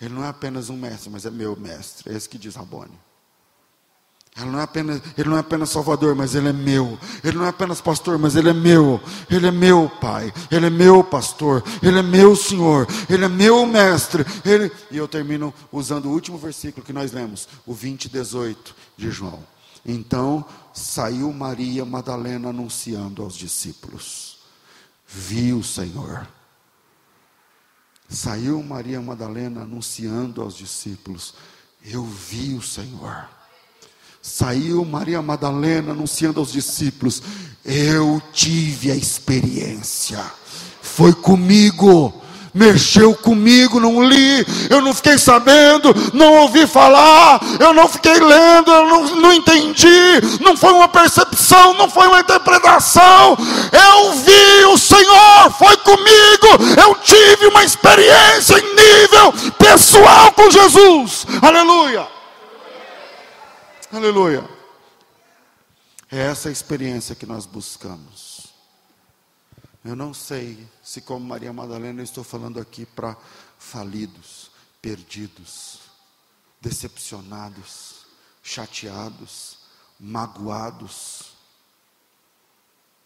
[0.01, 2.13] Ele não é apenas um mestre, mas é meu mestre.
[2.13, 2.99] É esse que diz Rabone.
[4.37, 6.99] Ele não, é apenas, ele não é apenas Salvador, mas Ele é meu.
[7.23, 9.01] Ele não é apenas pastor, mas Ele é meu.
[9.31, 10.33] Ele é meu Pai.
[10.51, 11.63] Ele é meu pastor.
[11.81, 12.89] Ele é meu Senhor.
[13.09, 14.27] Ele é meu mestre.
[14.45, 14.73] Ele...
[14.91, 19.39] E eu termino usando o último versículo que nós lemos, o 20, 18 de João.
[19.87, 24.39] Então saiu Maria Madalena anunciando aos discípulos:
[25.07, 26.27] Vi o Senhor.
[28.09, 31.35] Saiu Maria Madalena anunciando aos discípulos:
[31.85, 33.29] Eu vi o Senhor.
[34.23, 37.23] Saiu Maria Madalena anunciando aos discípulos:
[37.65, 40.25] Eu tive a experiência.
[40.81, 42.24] Foi comigo
[42.55, 48.71] mexeu comigo, não li, eu não fiquei sabendo, não ouvi falar, eu não fiquei lendo,
[48.71, 53.37] eu não, não entendi, não foi uma percepção, não foi uma interpretação,
[53.73, 61.27] eu vi o Senhor, foi comigo, eu tive uma experiência em nível pessoal com Jesus,
[61.43, 62.07] aleluia,
[63.93, 64.45] aleluia.
[66.13, 68.34] É essa experiência que nós buscamos.
[69.85, 73.17] Eu não sei se, como Maria Madalena, eu estou falando aqui para
[73.59, 75.81] falidos, perdidos,
[76.59, 78.07] decepcionados,
[78.43, 79.59] chateados,
[80.01, 81.35] magoados,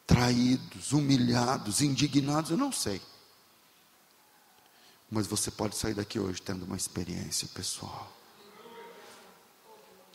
[0.07, 3.03] traídos, humilhados, indignados, eu não sei.
[5.11, 8.13] Mas você pode sair daqui hoje tendo uma experiência pessoal.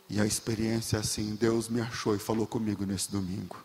[0.08, 3.56] E a experiência é assim: Deus me achou e falou comigo nesse domingo.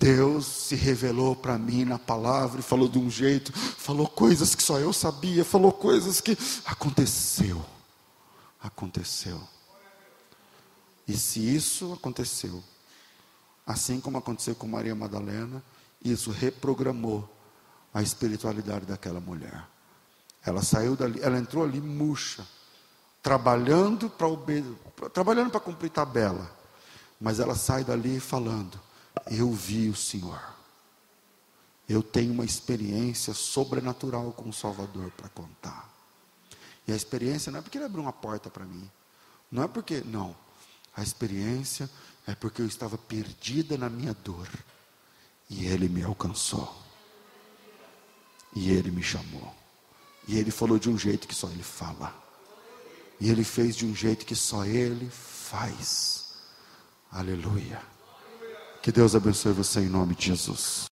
[0.00, 4.62] Deus se revelou para mim na palavra e falou de um jeito, falou coisas que
[4.62, 7.62] só eu sabia, falou coisas que aconteceu.
[8.62, 9.38] Aconteceu.
[11.06, 12.64] E se isso aconteceu,
[13.66, 15.62] assim como aconteceu com Maria Madalena,
[16.02, 17.28] isso reprogramou
[17.92, 19.66] a espiritualidade daquela mulher.
[20.42, 22.46] Ela saiu dali, ela entrou ali murcha,
[23.22, 24.28] trabalhando para
[25.12, 26.50] trabalhando para cumprir tabela,
[27.20, 28.80] mas ela sai dali falando:
[29.30, 30.40] eu vi o Senhor.
[31.88, 35.90] Eu tenho uma experiência sobrenatural com o Salvador para contar.
[36.86, 38.88] E a experiência não é porque ele abriu uma porta para mim.
[39.50, 40.36] Não é porque, não.
[40.96, 41.90] A experiência
[42.26, 44.48] é porque eu estava perdida na minha dor.
[45.48, 46.80] E ele me alcançou.
[48.54, 49.52] E ele me chamou.
[50.28, 52.14] E ele falou de um jeito que só ele fala.
[53.20, 56.34] E ele fez de um jeito que só ele faz.
[57.10, 57.89] Aleluia.
[58.82, 60.88] Que Deus abençoe você em nome de Jesus.